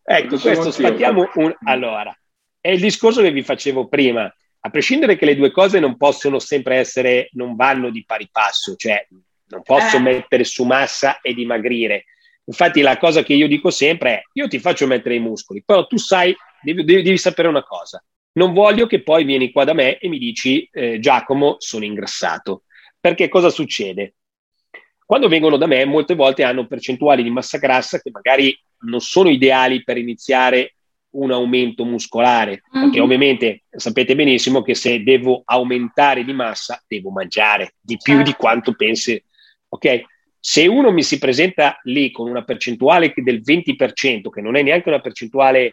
Ecco, 0.00 0.38
questo 0.38 0.70
sfattiamo 0.70 1.28
un... 1.34 1.52
Allora, 1.64 2.16
è 2.60 2.70
il 2.70 2.80
discorso 2.80 3.20
che 3.20 3.32
vi 3.32 3.42
facevo 3.42 3.88
prima. 3.88 4.32
A 4.60 4.70
prescindere 4.70 5.16
che 5.16 5.24
le 5.24 5.34
due 5.34 5.50
cose 5.50 5.80
non 5.80 5.96
possono 5.96 6.38
sempre 6.38 6.76
essere, 6.76 7.30
non 7.32 7.56
vanno 7.56 7.90
di 7.90 8.04
pari 8.04 8.28
passo, 8.30 8.76
cioè 8.76 9.04
non 9.48 9.62
posso 9.62 9.96
eh. 9.96 10.00
mettere 10.00 10.44
su 10.44 10.64
massa 10.64 11.20
e 11.20 11.34
dimagrire. 11.34 12.04
Infatti 12.44 12.80
la 12.80 12.96
cosa 12.96 13.22
che 13.22 13.34
io 13.34 13.46
dico 13.46 13.70
sempre 13.70 14.10
è, 14.10 14.22
io 14.34 14.48
ti 14.48 14.58
faccio 14.58 14.86
mettere 14.86 15.16
i 15.16 15.20
muscoli, 15.20 15.62
però 15.64 15.86
tu 15.86 15.98
sai, 15.98 16.34
devi, 16.62 16.84
devi, 16.84 17.02
devi 17.02 17.18
sapere 17.18 17.48
una 17.48 17.62
cosa, 17.62 18.02
non 18.32 18.52
voglio 18.52 18.86
che 18.86 19.02
poi 19.02 19.24
vieni 19.24 19.50
qua 19.50 19.64
da 19.64 19.74
me 19.74 19.98
e 19.98 20.08
mi 20.08 20.18
dici, 20.18 20.68
eh, 20.72 20.98
Giacomo, 20.98 21.56
sono 21.58 21.84
ingrassato. 21.84 22.62
Perché 22.98 23.28
cosa 23.28 23.50
succede? 23.50 24.14
Quando 25.04 25.28
vengono 25.28 25.56
da 25.56 25.66
me, 25.66 25.84
molte 25.84 26.14
volte 26.14 26.42
hanno 26.42 26.66
percentuali 26.66 27.22
di 27.22 27.30
massa 27.30 27.58
grassa 27.58 28.00
che 28.00 28.10
magari 28.10 28.56
non 28.80 29.00
sono 29.00 29.28
ideali 29.28 29.82
per 29.82 29.96
iniziare 29.96 30.74
un 31.10 31.32
aumento 31.32 31.84
muscolare, 31.84 32.62
mm-hmm. 32.62 32.84
perché 32.84 33.00
ovviamente 33.00 33.62
sapete 33.70 34.14
benissimo 34.14 34.62
che 34.62 34.74
se 34.74 35.02
devo 35.02 35.42
aumentare 35.44 36.24
di 36.24 36.32
massa, 36.32 36.82
devo 36.86 37.10
mangiare 37.10 37.74
di 37.80 37.96
più 37.96 38.16
certo. 38.16 38.30
di 38.30 38.36
quanto 38.36 38.74
pensi 38.74 39.22
Ok? 39.68 40.02
Se 40.40 40.66
uno 40.66 40.92
mi 40.92 41.02
si 41.02 41.18
presenta 41.18 41.78
lì 41.84 42.10
con 42.10 42.28
una 42.28 42.44
percentuale 42.44 43.12
del 43.14 43.42
20%, 43.42 44.28
che 44.30 44.40
non 44.40 44.56
è 44.56 44.62
neanche 44.62 44.88
una 44.88 45.00
percentuale 45.00 45.72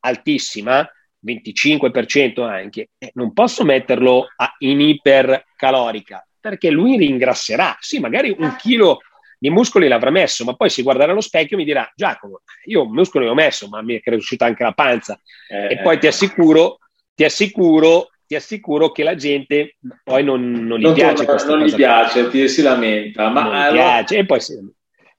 altissima, 0.00 0.88
25% 1.24 2.42
anche, 2.42 2.90
eh, 2.98 3.10
non 3.14 3.32
posso 3.32 3.64
metterlo 3.64 4.26
a, 4.36 4.54
in 4.58 4.80
ipercalorica 4.80 6.26
perché 6.40 6.70
lui 6.70 6.96
ringrasserà. 6.96 7.76
Sì, 7.80 7.98
magari 7.98 8.34
un 8.38 8.54
chilo 8.56 9.00
di 9.38 9.50
muscoli 9.50 9.88
l'avrà 9.88 10.10
messo, 10.10 10.44
ma 10.44 10.54
poi 10.54 10.70
si 10.70 10.82
guarderà 10.82 11.10
allo 11.10 11.20
specchio 11.20 11.56
e 11.56 11.58
mi 11.58 11.66
dirà: 11.66 11.90
Giacomo, 11.94 12.42
io 12.64 12.86
muscoli 12.86 13.24
li 13.24 13.30
ho 13.30 13.34
messo, 13.34 13.68
ma 13.68 13.82
mi 13.82 13.96
è 13.96 14.00
cresciuta 14.00 14.46
anche 14.46 14.62
la 14.62 14.72
panza. 14.72 15.20
Eh, 15.48 15.72
e 15.72 15.78
poi 15.80 15.98
ti 15.98 16.06
assicuro, 16.06 16.78
ti 17.14 17.24
assicuro 17.24 18.10
ti 18.26 18.34
assicuro 18.34 18.90
che 18.90 19.02
la 19.02 19.14
gente 19.14 19.76
poi 20.02 20.24
non, 20.24 20.50
non 20.50 20.78
gli 20.78 20.82
non 20.82 20.94
piace 20.94 21.24
torna, 21.24 21.56
Non 21.56 21.66
gli 21.66 21.74
piace, 21.74 22.28
ti 22.28 22.48
si 22.48 22.62
lamenta. 22.62 23.28
Ma 23.28 23.42
non 23.42 23.54
allora... 23.54 23.82
piace. 23.82 24.18
E 24.18 24.26
poi, 24.26 24.40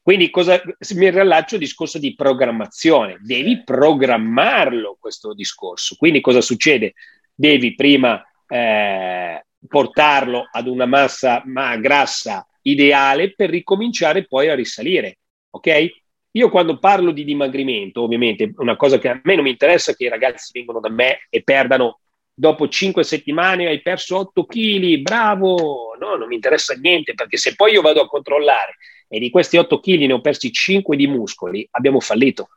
quindi 0.01 0.29
cosa, 0.29 0.61
mi 0.95 1.09
riallaccio 1.09 1.55
al 1.55 1.61
discorso 1.61 1.99
di 1.99 2.15
programmazione. 2.15 3.17
Devi 3.21 3.63
programmarlo 3.63 4.97
questo 4.99 5.33
discorso. 5.33 5.95
Quindi 5.97 6.21
cosa 6.21 6.41
succede? 6.41 6.93
Devi 7.33 7.75
prima 7.75 8.23
eh, 8.47 9.45
portarlo 9.67 10.47
ad 10.51 10.67
una 10.67 10.85
massa 10.85 11.41
ma 11.45 11.75
grassa 11.77 12.47
ideale 12.61 13.33
per 13.33 13.49
ricominciare 13.49 14.25
poi 14.25 14.49
a 14.49 14.55
risalire. 14.55 15.19
Ok? 15.49 15.89
Io 16.31 16.49
quando 16.49 16.77
parlo 16.77 17.11
di 17.11 17.23
dimagrimento, 17.23 18.03
ovviamente, 18.03 18.51
una 18.57 18.75
cosa 18.75 18.99
che 18.99 19.09
a 19.09 19.19
me 19.23 19.35
non 19.35 19.43
mi 19.43 19.49
interessa 19.49 19.91
è 19.91 19.95
che 19.95 20.05
i 20.05 20.09
ragazzi 20.09 20.51
vengono 20.53 20.79
da 20.79 20.89
me 20.89 21.25
e 21.29 21.41
perdano 21.41 21.99
dopo 22.39 22.67
cinque 22.67 23.03
settimane 23.03 23.65
hai 23.65 23.81
perso 23.81 24.17
8 24.17 24.45
kg, 24.45 24.97
bravo, 24.97 25.95
no, 25.99 26.15
non 26.15 26.27
mi 26.27 26.35
interessa 26.35 26.75
niente 26.75 27.15
perché 27.15 27.35
se 27.35 27.55
poi 27.55 27.71
io 27.71 27.81
vado 27.81 27.99
a 27.99 28.07
controllare 28.07 28.75
e 29.07 29.17
di 29.17 29.31
questi 29.31 29.57
8 29.57 29.79
kg 29.79 30.05
ne 30.05 30.13
ho 30.13 30.21
persi 30.21 30.51
5 30.51 30.95
di 30.95 31.07
muscoli, 31.07 31.67
abbiamo 31.71 31.99
fallito. 31.99 32.49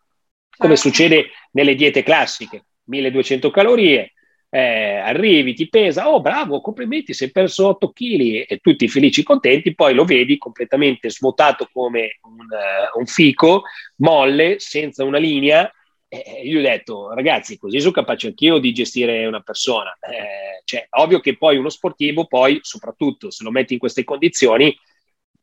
Come 0.55 0.77
certo. 0.77 0.91
succede 0.91 1.31
nelle 1.53 1.75
diete 1.75 2.03
classiche, 2.03 2.67
1200 2.85 3.51
calorie, 3.51 4.13
eh, 4.51 4.97
arrivi, 4.97 5.55
ti 5.55 5.67
pesa, 5.71 6.11
oh 6.11 6.21
bravo, 6.21 6.61
complimenti, 6.61 7.15
sei 7.15 7.31
perso 7.31 7.69
8 7.69 7.91
kg 7.91 8.45
e 8.47 8.59
tutti 8.61 8.87
felici, 8.87 9.23
contenti, 9.23 9.75
poi 9.75 9.95
lo 9.95 10.05
vedi 10.05 10.37
completamente 10.37 11.09
svuotato 11.09 11.71
come 11.73 12.19
un, 12.23 12.35
uh, 12.35 12.99
un 12.99 13.07
fico, 13.07 13.63
molle, 13.97 14.57
senza 14.59 15.05
una 15.05 15.19
linea, 15.19 15.73
eh, 16.13 16.43
io 16.43 16.59
ho 16.59 16.63
detto, 16.63 17.15
ragazzi, 17.15 17.57
così 17.57 17.79
sono 17.79 17.93
capace 17.93 18.27
anch'io 18.27 18.59
di 18.59 18.73
gestire 18.73 19.27
una 19.27 19.41
persona. 19.43 19.97
Eh, 20.01 20.63
cioè, 20.65 20.85
ovvio 20.91 21.21
che 21.21 21.37
poi 21.37 21.57
uno 21.57 21.69
sportivo, 21.69 22.27
poi, 22.27 22.59
soprattutto 22.63 23.31
se 23.31 23.45
lo 23.45 23.53
metti 23.53 23.75
in 23.75 23.79
queste 23.79 24.03
condizioni, 24.03 24.77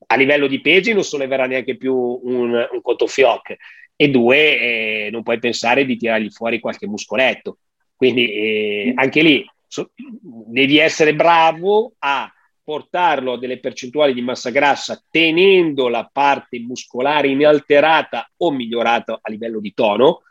a 0.07 0.15
livello 0.17 0.45
di 0.47 0.59
pesi 0.59 0.91
non 0.91 1.05
solleverà 1.05 1.45
neanche 1.47 1.77
più 1.77 1.95
un, 1.95 2.67
un 2.69 2.81
conto 2.81 3.07
fioc. 3.07 3.55
E 3.95 4.09
due, 4.09 4.59
eh, 4.59 5.09
non 5.09 5.23
puoi 5.23 5.39
pensare 5.39 5.85
di 5.85 5.95
tirargli 5.95 6.29
fuori 6.29 6.59
qualche 6.59 6.85
muscoletto. 6.85 7.59
Quindi 7.95 8.29
eh, 8.29 8.91
anche 8.95 9.21
lì 9.21 9.49
so, 9.65 9.91
devi 9.95 10.79
essere 10.79 11.15
bravo 11.15 11.93
a 11.99 12.29
portarlo 12.61 13.33
a 13.33 13.37
delle 13.39 13.59
percentuali 13.59 14.13
di 14.13 14.21
massa 14.21 14.49
grassa 14.49 15.01
tenendo 15.09 15.87
la 15.87 16.09
parte 16.11 16.59
muscolare 16.59 17.29
inalterata 17.29 18.29
o 18.35 18.51
migliorata 18.51 19.19
a 19.21 19.31
livello 19.31 19.61
di 19.61 19.73
tono, 19.73 20.23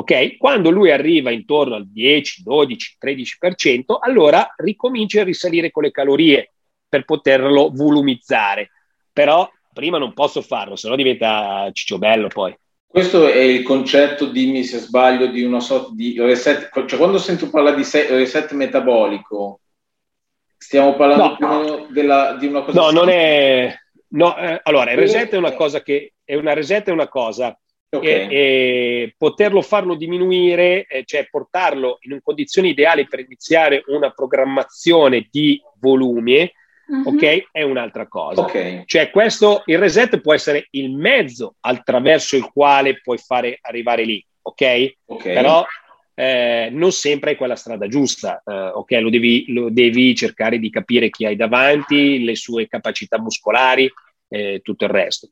Ok? 0.00 0.38
Quando 0.38 0.70
lui 0.70 0.90
arriva 0.90 1.30
intorno 1.30 1.74
al 1.74 1.86
10, 1.86 2.42
12, 2.42 2.96
13%, 2.98 3.98
allora 4.00 4.54
ricomincia 4.56 5.20
a 5.20 5.24
risalire 5.24 5.70
con 5.70 5.82
le 5.82 5.90
calorie 5.90 6.52
per 6.88 7.04
poterlo 7.04 7.70
volumizzare. 7.70 8.70
Però 9.12 9.46
prima 9.74 9.98
non 9.98 10.14
posso 10.14 10.40
farlo, 10.40 10.74
se 10.76 10.88
no 10.88 10.96
diventa 10.96 11.68
cicciobello 11.72 12.28
poi. 12.28 12.56
Questo 12.86 13.28
è 13.28 13.40
il 13.40 13.62
concetto, 13.62 14.24
dimmi 14.26 14.64
se 14.64 14.78
sbaglio, 14.78 15.26
di 15.26 15.42
una 15.42 15.60
sorta 15.60 15.90
di 15.92 16.18
reset. 16.18 16.70
Cioè, 16.86 16.98
quando 16.98 17.18
sento 17.18 17.50
parlare 17.50 17.76
di 17.76 17.84
reset 18.08 18.50
metabolico, 18.52 19.60
stiamo 20.56 20.96
parlando 20.96 21.36
no. 21.46 21.86
della, 21.90 22.36
di 22.40 22.46
una 22.46 22.62
cosa. 22.62 22.80
No, 22.80 22.90
non 22.90 23.10
è. 23.10 23.72
No, 24.12 24.36
eh, 24.38 24.60
allora, 24.62 24.92
il 24.92 24.98
reset 24.98 25.30
è 25.30 25.36
una 25.36 25.52
cosa 25.52 25.82
che. 25.82 26.14
È 26.24 26.34
una 26.34 26.54
reset 26.54 26.88
è 26.88 26.92
una 26.92 27.08
cosa 27.08 27.56
Okay. 27.92 28.28
E, 28.28 28.36
e, 28.36 29.14
poterlo 29.18 29.62
farlo 29.62 29.96
diminuire, 29.96 30.86
eh, 30.86 31.04
cioè 31.04 31.26
portarlo 31.28 31.98
in 32.02 32.20
condizioni 32.22 32.70
ideali 32.70 33.08
per 33.08 33.18
iniziare 33.18 33.82
una 33.86 34.10
programmazione 34.10 35.26
di 35.28 35.60
volumi, 35.80 36.48
mm-hmm. 36.92 37.06
ok, 37.06 37.48
è 37.50 37.62
un'altra 37.62 38.06
cosa. 38.06 38.42
Okay. 38.42 38.84
Cioè 38.86 39.10
questo, 39.10 39.62
il 39.66 39.78
reset 39.78 40.20
può 40.20 40.32
essere 40.32 40.68
il 40.70 40.92
mezzo 40.92 41.56
attraverso 41.60 42.36
il 42.36 42.48
quale 42.52 43.00
puoi 43.00 43.18
fare 43.18 43.58
arrivare 43.60 44.04
lì, 44.04 44.24
ok? 44.40 44.94
okay. 45.06 45.34
Però 45.34 45.66
eh, 46.14 46.68
non 46.70 46.92
sempre 46.92 47.32
è 47.32 47.36
quella 47.36 47.56
strada 47.56 47.88
giusta, 47.88 48.42
eh, 48.46 48.52
ok? 48.52 48.90
Lo 49.00 49.10
devi, 49.10 49.46
lo 49.48 49.68
devi, 49.68 50.14
cercare 50.14 50.60
di 50.60 50.70
capire 50.70 51.10
chi 51.10 51.24
hai 51.24 51.34
davanti, 51.34 52.22
le 52.22 52.36
sue 52.36 52.68
capacità 52.68 53.18
muscolari, 53.18 53.90
eh, 54.28 54.60
tutto 54.62 54.84
il 54.84 54.90
resto. 54.90 55.30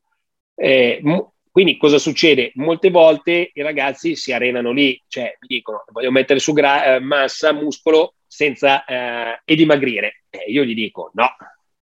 Eh, 0.56 0.98
m- 1.02 1.24
quindi 1.58 1.76
cosa 1.76 1.98
succede? 1.98 2.52
Molte 2.54 2.88
volte 2.88 3.50
i 3.52 3.62
ragazzi 3.62 4.14
si 4.14 4.32
arenano 4.32 4.70
lì, 4.70 5.02
cioè 5.08 5.36
mi 5.40 5.48
dicono 5.48 5.82
voglio 5.90 6.12
mettere 6.12 6.38
su 6.38 6.52
gra- 6.52 6.94
eh, 6.94 7.00
massa, 7.00 7.52
muscolo 7.52 8.14
senza, 8.28 8.84
eh, 8.84 9.40
e 9.44 9.56
dimagrire. 9.56 10.22
io 10.46 10.62
gli 10.62 10.74
dico 10.74 11.10
no, 11.14 11.26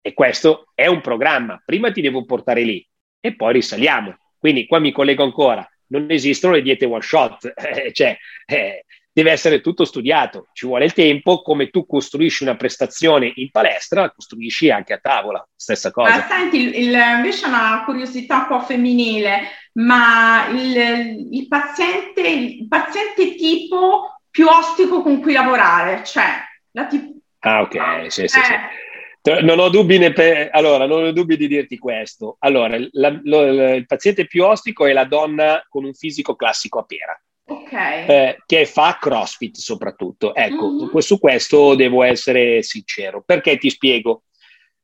e 0.00 0.12
questo 0.12 0.68
è 0.72 0.86
un 0.86 1.00
programma, 1.00 1.60
prima 1.64 1.90
ti 1.90 2.00
devo 2.00 2.24
portare 2.24 2.62
lì 2.62 2.86
e 3.18 3.34
poi 3.34 3.54
risaliamo. 3.54 4.16
Quindi 4.38 4.66
qua 4.66 4.78
mi 4.78 4.92
collego 4.92 5.24
ancora, 5.24 5.68
non 5.88 6.12
esistono 6.12 6.52
le 6.52 6.62
diete 6.62 6.84
one 6.84 7.02
shot, 7.02 7.50
eh, 7.58 7.92
cioè 7.92 8.16
eh, 8.46 8.84
deve 9.16 9.30
essere 9.30 9.62
tutto 9.62 9.86
studiato, 9.86 10.48
ci 10.52 10.66
vuole 10.66 10.84
il 10.84 10.92
tempo, 10.92 11.40
come 11.40 11.70
tu 11.70 11.86
costruisci 11.86 12.42
una 12.42 12.54
prestazione 12.54 13.32
in 13.36 13.50
palestra, 13.50 14.02
la 14.02 14.10
costruisci 14.10 14.68
anche 14.70 14.92
a 14.92 14.98
tavola, 14.98 15.42
stessa 15.56 15.90
cosa. 15.90 16.16
Ma 16.18 16.26
senti, 16.26 16.60
il, 16.60 16.74
il, 16.74 17.02
invece 17.16 17.46
una 17.46 17.82
curiosità 17.86 18.40
un 18.40 18.46
po' 18.46 18.60
femminile, 18.60 19.40
ma 19.76 20.48
il, 20.48 21.30
il, 21.30 21.48
paziente, 21.48 22.20
il 22.20 22.68
paziente 22.68 23.36
tipo 23.36 24.20
più 24.30 24.48
ostico 24.48 25.00
con 25.00 25.22
cui 25.22 25.32
lavorare, 25.32 26.04
cioè 26.04 26.24
la 26.72 26.84
tipo... 26.84 27.14
Ah, 27.38 27.62
ok, 27.62 28.12
sì, 28.12 28.28
sì, 28.28 28.38
eh. 28.38 28.42
sì. 28.42 29.42
Non 29.42 29.58
ho, 29.58 29.70
pe- 30.12 30.50
allora, 30.50 30.84
non 30.86 31.04
ho 31.04 31.10
dubbi 31.12 31.38
di 31.38 31.48
dirti 31.48 31.78
questo. 31.78 32.36
Allora, 32.40 32.76
la, 32.92 33.18
lo, 33.24 33.74
il 33.74 33.86
paziente 33.86 34.26
più 34.26 34.44
ostico 34.44 34.84
è 34.84 34.92
la 34.92 35.04
donna 35.04 35.64
con 35.70 35.84
un 35.84 35.94
fisico 35.94 36.36
classico 36.36 36.80
a 36.80 36.84
pera. 36.84 37.18
Okay. 37.48 38.06
Eh, 38.08 38.42
che 38.44 38.66
fa 38.66 38.98
CrossFit 39.00 39.56
soprattutto. 39.56 40.34
Ecco, 40.34 40.70
mm-hmm. 40.70 40.96
su 40.98 41.18
questo 41.18 41.74
devo 41.74 42.02
essere 42.02 42.62
sincero. 42.62 43.22
Perché 43.24 43.56
ti 43.56 43.70
spiego? 43.70 44.24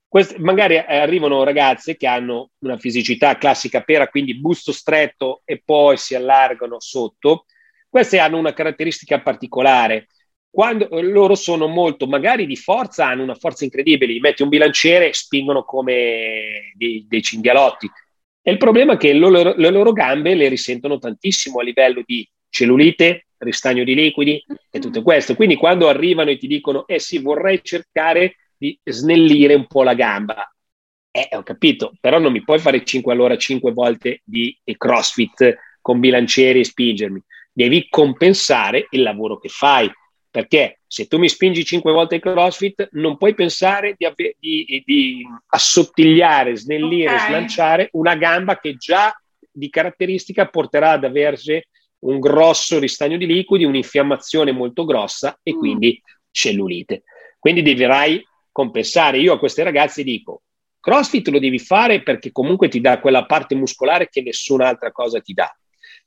Quest- 0.06 0.36
magari 0.36 0.76
arrivano 0.78 1.42
ragazze 1.42 1.96
che 1.96 2.06
hanno 2.06 2.50
una 2.58 2.78
fisicità 2.78 3.36
classica 3.36 3.80
pera, 3.80 4.08
quindi 4.08 4.38
busto 4.38 4.70
stretto 4.70 5.42
e 5.44 5.60
poi 5.64 5.96
si 5.96 6.14
allargano 6.14 6.78
sotto. 6.78 7.46
Queste 7.88 8.18
hanno 8.18 8.38
una 8.38 8.52
caratteristica 8.52 9.20
particolare 9.20 10.06
quando 10.52 10.86
loro 11.00 11.34
sono 11.34 11.66
molto 11.66 12.06
magari 12.06 12.44
di 12.44 12.56
forza, 12.56 13.06
hanno 13.06 13.22
una 13.22 13.34
forza 13.34 13.64
incredibile, 13.64 14.12
gli 14.12 14.20
metti 14.20 14.42
un 14.42 14.50
bilanciere 14.50 15.08
e 15.08 15.14
spingono 15.14 15.64
come 15.64 16.72
dei, 16.74 17.06
dei 17.08 17.22
cinghialotti. 17.22 17.90
E 18.42 18.50
il 18.50 18.58
problema 18.58 18.92
è 18.92 18.96
che 18.98 19.14
loro, 19.14 19.54
le 19.56 19.70
loro 19.70 19.92
gambe 19.92 20.34
le 20.34 20.48
risentono 20.48 20.98
tantissimo 20.98 21.60
a 21.60 21.62
livello 21.62 22.02
di 22.04 22.28
cellulite, 22.52 23.28
ristagno 23.38 23.82
di 23.82 23.94
liquidi 23.94 24.44
e 24.70 24.78
tutto 24.78 25.02
questo. 25.02 25.34
Quindi 25.34 25.56
quando 25.56 25.88
arrivano 25.88 26.30
e 26.30 26.36
ti 26.36 26.46
dicono, 26.46 26.86
eh 26.86 26.98
sì, 26.98 27.18
vorrei 27.18 27.60
cercare 27.62 28.36
di 28.56 28.78
snellire 28.84 29.54
un 29.54 29.66
po' 29.66 29.82
la 29.82 29.94
gamba. 29.94 30.46
Eh, 31.10 31.28
ho 31.32 31.42
capito, 31.42 31.92
però 32.00 32.18
non 32.18 32.32
mi 32.32 32.44
puoi 32.44 32.58
fare 32.58 32.84
5 32.84 33.12
all'ora 33.12 33.36
5 33.36 33.72
volte 33.72 34.20
di 34.24 34.56
crossfit 34.76 35.56
con 35.80 35.98
bilancieri 35.98 36.60
e 36.60 36.64
spingermi. 36.64 37.22
Devi 37.52 37.86
compensare 37.88 38.86
il 38.90 39.02
lavoro 39.02 39.38
che 39.38 39.48
fai 39.48 39.90
perché 40.32 40.80
se 40.86 41.08
tu 41.08 41.18
mi 41.18 41.28
spingi 41.28 41.62
cinque 41.62 41.92
volte 41.92 42.14
il 42.14 42.22
CrossFit, 42.22 42.88
non 42.92 43.18
puoi 43.18 43.34
pensare 43.34 43.94
di, 43.98 44.06
ave- 44.06 44.36
di, 44.40 44.82
di 44.82 45.26
assottigliare, 45.48 46.56
snellire, 46.56 47.12
okay. 47.12 47.26
slanciare 47.26 47.88
una 47.92 48.14
gamba 48.16 48.58
che 48.58 48.76
già 48.76 49.14
di 49.50 49.68
caratteristica 49.68 50.48
porterà 50.48 50.92
ad 50.92 51.04
aversi 51.04 51.62
un 52.02 52.18
grosso 52.20 52.78
ristagno 52.78 53.16
di 53.16 53.26
liquidi, 53.26 53.64
un'infiammazione 53.64 54.52
molto 54.52 54.84
grossa 54.84 55.38
e 55.42 55.54
mm. 55.54 55.58
quindi 55.58 56.02
cellulite. 56.30 57.02
Quindi 57.38 57.62
dovrai 57.62 58.24
compensare. 58.50 59.18
Io 59.18 59.32
a 59.32 59.38
queste 59.38 59.62
ragazze 59.62 60.02
dico, 60.02 60.42
CrossFit 60.80 61.28
lo 61.28 61.38
devi 61.38 61.58
fare 61.58 62.02
perché 62.02 62.32
comunque 62.32 62.68
ti 62.68 62.80
dà 62.80 63.00
quella 63.00 63.24
parte 63.24 63.54
muscolare 63.54 64.08
che 64.08 64.22
nessun'altra 64.22 64.90
cosa 64.92 65.20
ti 65.20 65.32
dà. 65.32 65.54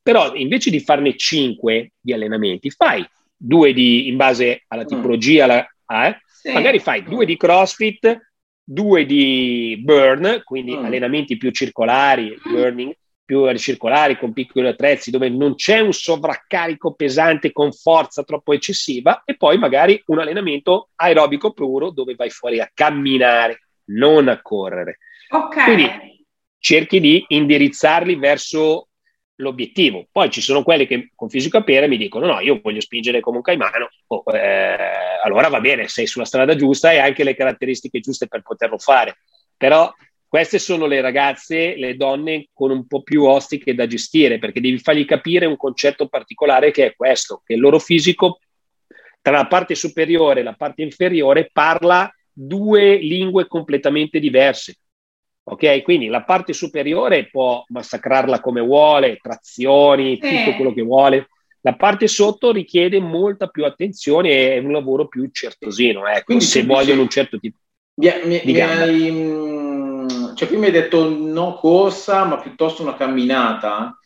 Però 0.01 0.33
invece 0.35 0.69
di 0.69 0.79
farne 0.79 1.15
cinque 1.17 1.93
di 1.99 2.13
allenamenti, 2.13 2.69
fai 2.69 3.05
due 3.35 3.73
di, 3.73 4.07
in 4.07 4.17
base 4.17 4.63
alla 4.67 4.83
mm. 4.83 4.87
tipologia, 4.87 5.45
la, 5.45 5.67
eh, 6.07 6.19
sì. 6.27 6.51
magari 6.51 6.79
fai 6.79 7.03
due 7.03 7.25
di 7.25 7.37
CrossFit, 7.37 8.31
due 8.63 9.05
di 9.05 9.81
burn, 9.83 10.41
quindi 10.43 10.75
mm. 10.75 10.85
allenamenti 10.85 11.37
più 11.37 11.51
circolari, 11.51 12.37
burning, 12.43 12.93
più 13.25 13.51
circolari 13.57 14.17
con 14.17 14.33
piccoli 14.33 14.67
attrezzi 14.67 15.09
dove 15.09 15.29
non 15.29 15.55
c'è 15.55 15.79
un 15.79 15.91
sovraccarico 15.91 16.93
pesante 16.93 17.51
con 17.51 17.71
forza 17.71 18.23
troppo 18.23 18.53
eccessiva 18.53 19.23
e 19.25 19.35
poi 19.35 19.57
magari 19.57 20.01
un 20.07 20.19
allenamento 20.19 20.89
aerobico 20.95 21.51
puro 21.51 21.89
dove 21.89 22.13
vai 22.15 22.29
fuori 22.29 22.59
a 22.59 22.69
camminare, 22.71 23.61
non 23.85 24.27
a 24.27 24.41
correre. 24.41 24.99
Ok. 25.29 25.63
Quindi 25.63 26.25
cerchi 26.59 26.99
di 26.99 27.25
indirizzarli 27.27 28.15
verso 28.15 28.89
l'obiettivo. 29.35 30.07
Poi 30.11 30.29
ci 30.29 30.41
sono 30.41 30.63
quelli 30.63 30.87
che 30.87 31.11
con 31.15 31.29
fisico 31.29 31.57
a 31.57 31.63
pere 31.63 31.87
mi 31.87 31.97
dicono 31.97 32.27
no, 32.27 32.39
io 32.39 32.59
voglio 32.61 32.79
spingere 32.79 33.19
come 33.19 33.37
un 33.37 33.43
caimano, 33.43 33.89
oh, 34.07 34.23
eh, 34.33 34.77
allora 35.23 35.49
va 35.49 35.59
bene, 35.59 35.87
sei 35.87 36.07
sulla 36.07 36.25
strada 36.25 36.55
giusta 36.55 36.91
e 36.91 36.99
hai 36.99 37.07
anche 37.07 37.23
le 37.23 37.35
caratteristiche 37.35 37.99
giuste 37.99 38.27
per 38.27 38.41
poterlo 38.41 38.77
fare. 38.77 39.17
Però 39.57 39.91
queste 40.27 40.59
sono 40.59 40.85
le 40.85 41.01
ragazze, 41.01 41.75
le 41.75 41.95
donne 41.95 42.49
con 42.53 42.71
un 42.71 42.87
po' 42.87 43.03
più 43.03 43.23
ostiche 43.23 43.73
da 43.73 43.87
gestire, 43.87 44.39
perché 44.39 44.59
devi 44.59 44.77
fargli 44.79 45.05
capire 45.05 45.45
un 45.45 45.57
concetto 45.57 46.07
particolare 46.07 46.71
che 46.71 46.87
è 46.87 46.95
questo, 46.95 47.41
che 47.45 47.53
il 47.53 47.59
loro 47.59 47.79
fisico 47.79 48.39
tra 49.21 49.37
la 49.37 49.47
parte 49.47 49.75
superiore 49.75 50.41
e 50.41 50.43
la 50.43 50.53
parte 50.53 50.83
inferiore 50.83 51.49
parla 51.51 52.13
due 52.31 52.97
lingue 52.97 53.47
completamente 53.47 54.19
diverse. 54.19 54.77
Ok, 55.47 55.83
quindi 55.83 56.07
la 56.07 56.23
parte 56.23 56.53
superiore 56.53 57.29
può 57.29 57.63
massacrarla 57.67 58.39
come 58.39 58.61
vuole, 58.61 59.19
trazioni, 59.21 60.19
sì. 60.21 60.27
tutto 60.27 60.55
quello 60.55 60.73
che 60.73 60.81
vuole. 60.81 61.29
La 61.61 61.75
parte 61.75 62.07
sotto 62.07 62.51
richiede 62.51 62.99
molta 62.99 63.47
più 63.47 63.63
attenzione 63.63 64.53
e 64.53 64.59
un 64.59 64.71
lavoro 64.71 65.07
più 65.07 65.27
certosino. 65.31 66.05
Ecco, 66.07 66.25
quindi 66.25 66.43
se 66.43 66.63
vogliono 66.63 67.01
un 67.01 67.09
certo 67.09 67.39
tipo 67.39 67.57
mi, 67.95 68.11
mi, 68.25 68.41
di 68.43 68.51
mi 68.51 68.59
hai, 68.59 69.11
mm, 69.11 69.54
cioè, 70.35 70.47
prima 70.47 70.65
hai 70.65 70.71
detto 70.71 71.09
no 71.09 71.55
corsa, 71.55 72.25
ma 72.25 72.37
piuttosto 72.39 72.81
una 72.81 72.95
camminata. 72.95 73.97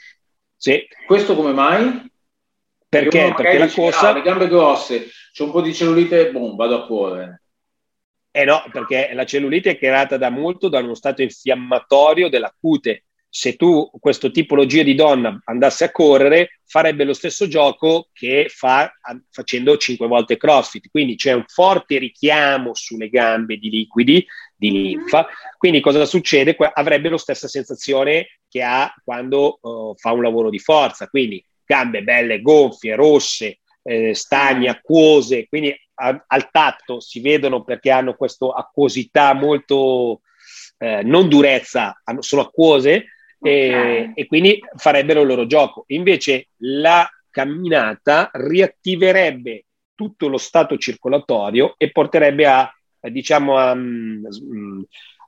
Sì. 0.55 0.87
Questo 1.05 1.35
come 1.35 1.51
mai? 1.51 2.09
Perché? 2.87 3.33
Perché 3.35 3.57
la 3.57 3.69
corsa... 3.69 4.09
Ah, 4.09 4.13
le 4.13 4.21
gambe 4.21 4.47
grosse, 4.47 5.09
c'è 5.31 5.43
un 5.43 5.51
po' 5.51 5.61
di 5.61 5.73
cellulite, 5.73 6.31
boom, 6.31 6.55
vado 6.55 6.75
a 6.75 6.85
correre. 6.85 7.43
Eh 8.31 8.45
no, 8.45 8.63
perché 8.71 9.11
la 9.13 9.25
cellulite 9.25 9.71
è 9.71 9.77
creata 9.77 10.17
da 10.17 10.29
molto 10.29 10.69
da 10.69 10.79
uno 10.79 10.93
stato 10.93 11.21
infiammatorio 11.21 12.29
della 12.29 12.53
cute. 12.57 13.05
Se 13.31 13.55
tu, 13.55 13.89
questa 13.99 14.29
tipologia 14.29 14.81
di 14.81 14.95
donna, 14.95 15.39
andasse 15.45 15.83
a 15.83 15.91
correre, 15.91 16.61
farebbe 16.65 17.03
lo 17.03 17.13
stesso 17.13 17.47
gioco 17.47 18.09
che 18.11 18.47
fa 18.49 18.91
facendo 19.29 19.77
5 19.77 20.07
volte 20.07 20.37
crossfit. 20.37 20.89
Quindi 20.89 21.15
c'è 21.15 21.33
un 21.33 21.43
forte 21.47 21.99
richiamo 21.99 22.73
sulle 22.73 23.09
gambe 23.09 23.57
di 23.57 23.69
liquidi, 23.69 24.25
di 24.55 24.71
linfa. 24.71 25.27
Quindi 25.57 25.79
cosa 25.79 26.05
succede? 26.05 26.55
Avrebbe 26.73 27.09
la 27.09 27.17
stessa 27.17 27.47
sensazione 27.47 28.39
che 28.49 28.63
ha 28.63 28.91
quando 29.03 29.59
uh, 29.61 29.93
fa 29.95 30.11
un 30.11 30.23
lavoro 30.23 30.49
di 30.49 30.59
forza. 30.59 31.07
Quindi 31.07 31.43
gambe 31.63 32.01
belle, 32.01 32.41
gonfie, 32.41 32.95
rosse, 32.95 33.59
eh, 33.83 34.15
stagni, 34.15 34.67
acquose. 34.67 35.47
Quindi 35.47 35.75
a, 35.95 36.23
al 36.27 36.49
tatto 36.49 36.99
si 36.99 37.19
vedono 37.19 37.63
perché 37.63 37.91
hanno 37.91 38.15
questa 38.15 38.47
acquosità 38.55 39.33
molto, 39.33 40.21
eh, 40.77 41.03
non 41.03 41.29
durezza, 41.29 42.01
sono 42.19 42.41
acquose 42.41 43.05
okay. 43.39 43.51
e, 43.51 44.11
e 44.15 44.25
quindi 44.27 44.59
farebbero 44.75 45.21
il 45.21 45.27
loro 45.27 45.45
gioco. 45.45 45.83
Invece 45.87 46.49
la 46.57 47.09
camminata 47.29 48.29
riattiverebbe 48.33 49.65
tutto 49.95 50.27
lo 50.27 50.37
stato 50.37 50.77
circolatorio 50.77 51.75
e 51.77 51.91
porterebbe 51.91 52.45
a, 52.45 52.73
diciamo, 53.01 53.57
a, 53.57 53.77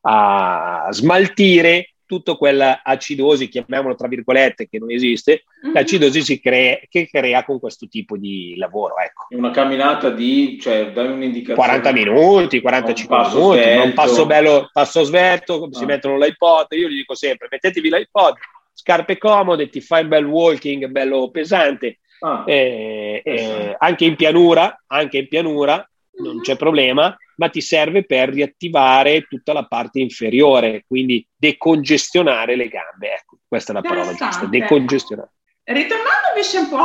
a 0.02 0.88
smaltire 0.91 1.93
tutta 2.12 2.36
quella 2.36 2.82
acidosi, 2.84 3.47
chiamiamolo 3.47 3.95
tra 3.95 4.10
virgolette, 4.10 4.67
che 4.67 4.80
non 4.80 4.91
esiste, 4.91 5.45
mm-hmm. 5.63 5.74
l'acidosi 5.74 6.21
si 6.21 6.41
crea, 6.41 6.78
che 6.89 7.08
crea 7.08 7.45
con 7.45 7.58
questo 7.58 7.88
tipo 7.88 8.17
di 8.17 8.56
lavoro. 8.58 8.95
Ecco. 8.97 9.28
Una 9.30 9.52
camminata 9.52 10.10
di, 10.10 10.60
cioè, 10.60 10.91
dai 10.91 11.08
un'indicazione. 11.08 11.56
40 11.56 11.91
minuti, 11.93 12.60
45 12.60 13.15
un 13.15 13.21
minuti, 13.21 13.60
svelto. 13.62 13.84
un 13.86 13.93
passo 13.93 14.26
bello, 14.26 14.69
passo 14.74 15.04
svelto, 15.04 15.63
ah. 15.63 15.69
si 15.71 15.86
mettono 15.86 16.17
l'iPod, 16.17 16.67
io 16.71 16.89
gli 16.89 16.95
dico 16.95 17.15
sempre, 17.15 17.47
mettetevi 17.50 17.89
l'iPod, 17.89 18.34
scarpe 18.74 19.17
comode, 19.17 19.69
ti 19.69 19.80
fai 19.80 20.04
un 20.04 20.10
bel 20.10 20.26
walking 20.26 20.88
bello 20.88 21.30
pesante, 21.32 22.00
ah. 22.19 22.43
eh, 22.45 23.21
eh, 23.24 23.76
anche 23.78 24.04
in 24.04 24.17
pianura, 24.17 24.84
anche 24.88 25.19
in 25.19 25.30
pianura, 25.30 25.89
non 26.21 26.34
mm-hmm. 26.34 26.41
c'è 26.41 26.55
problema, 26.55 27.15
ma 27.38 27.49
ti 27.49 27.62
serve 27.62 28.05
per 28.05 28.29
riattivare 28.29 29.27
tutta 29.29 29.53
la 29.53 29.65
parte 29.65 29.99
inferiore, 29.99 30.84
quindi 30.88 31.25
decongestionare 31.36 32.55
le 32.55 32.67
gambe. 32.67 33.13
Ecco, 33.13 33.39
questa 33.47 33.71
è 33.71 33.75
la 33.75 33.81
parola 33.81 34.13
giusta, 34.13 34.45
decongestionare. 34.45 35.31
Ritornando 35.63 36.10
invece 36.36 36.57
un 36.57 36.69
po' 36.69 36.77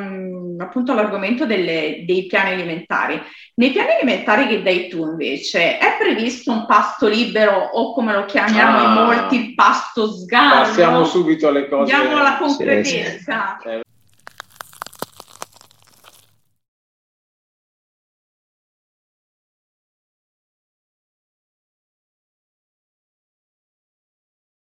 mm, 0.00 0.60
appunto 0.60 0.92
all'argomento 0.92 1.44
delle, 1.44 2.04
dei 2.06 2.26
piani 2.26 2.52
alimentari. 2.52 3.20
Nei 3.56 3.70
piani 3.70 3.92
alimentari 3.92 4.46
che 4.46 4.62
dai 4.62 4.88
tu 4.88 5.04
invece 5.04 5.78
è 5.78 5.96
previsto 5.98 6.50
un 6.50 6.66
pasto 6.66 7.06
libero 7.06 7.52
o 7.54 7.92
come 7.92 8.14
lo 8.14 8.24
chiamiamo 8.24 8.78
ah, 8.78 8.84
in 8.84 8.92
molti 8.92 9.36
il 9.36 9.54
pasto 9.54 10.10
sgarro? 10.10 10.62
Passiamo 10.62 11.04
subito 11.04 11.48
alle 11.48 11.68
cose. 11.68 11.92
Andiamo 11.92 12.18
alla 12.18 12.38
concretezza. 12.38 13.58
Sì, 13.62 13.68
sì. 13.68 13.80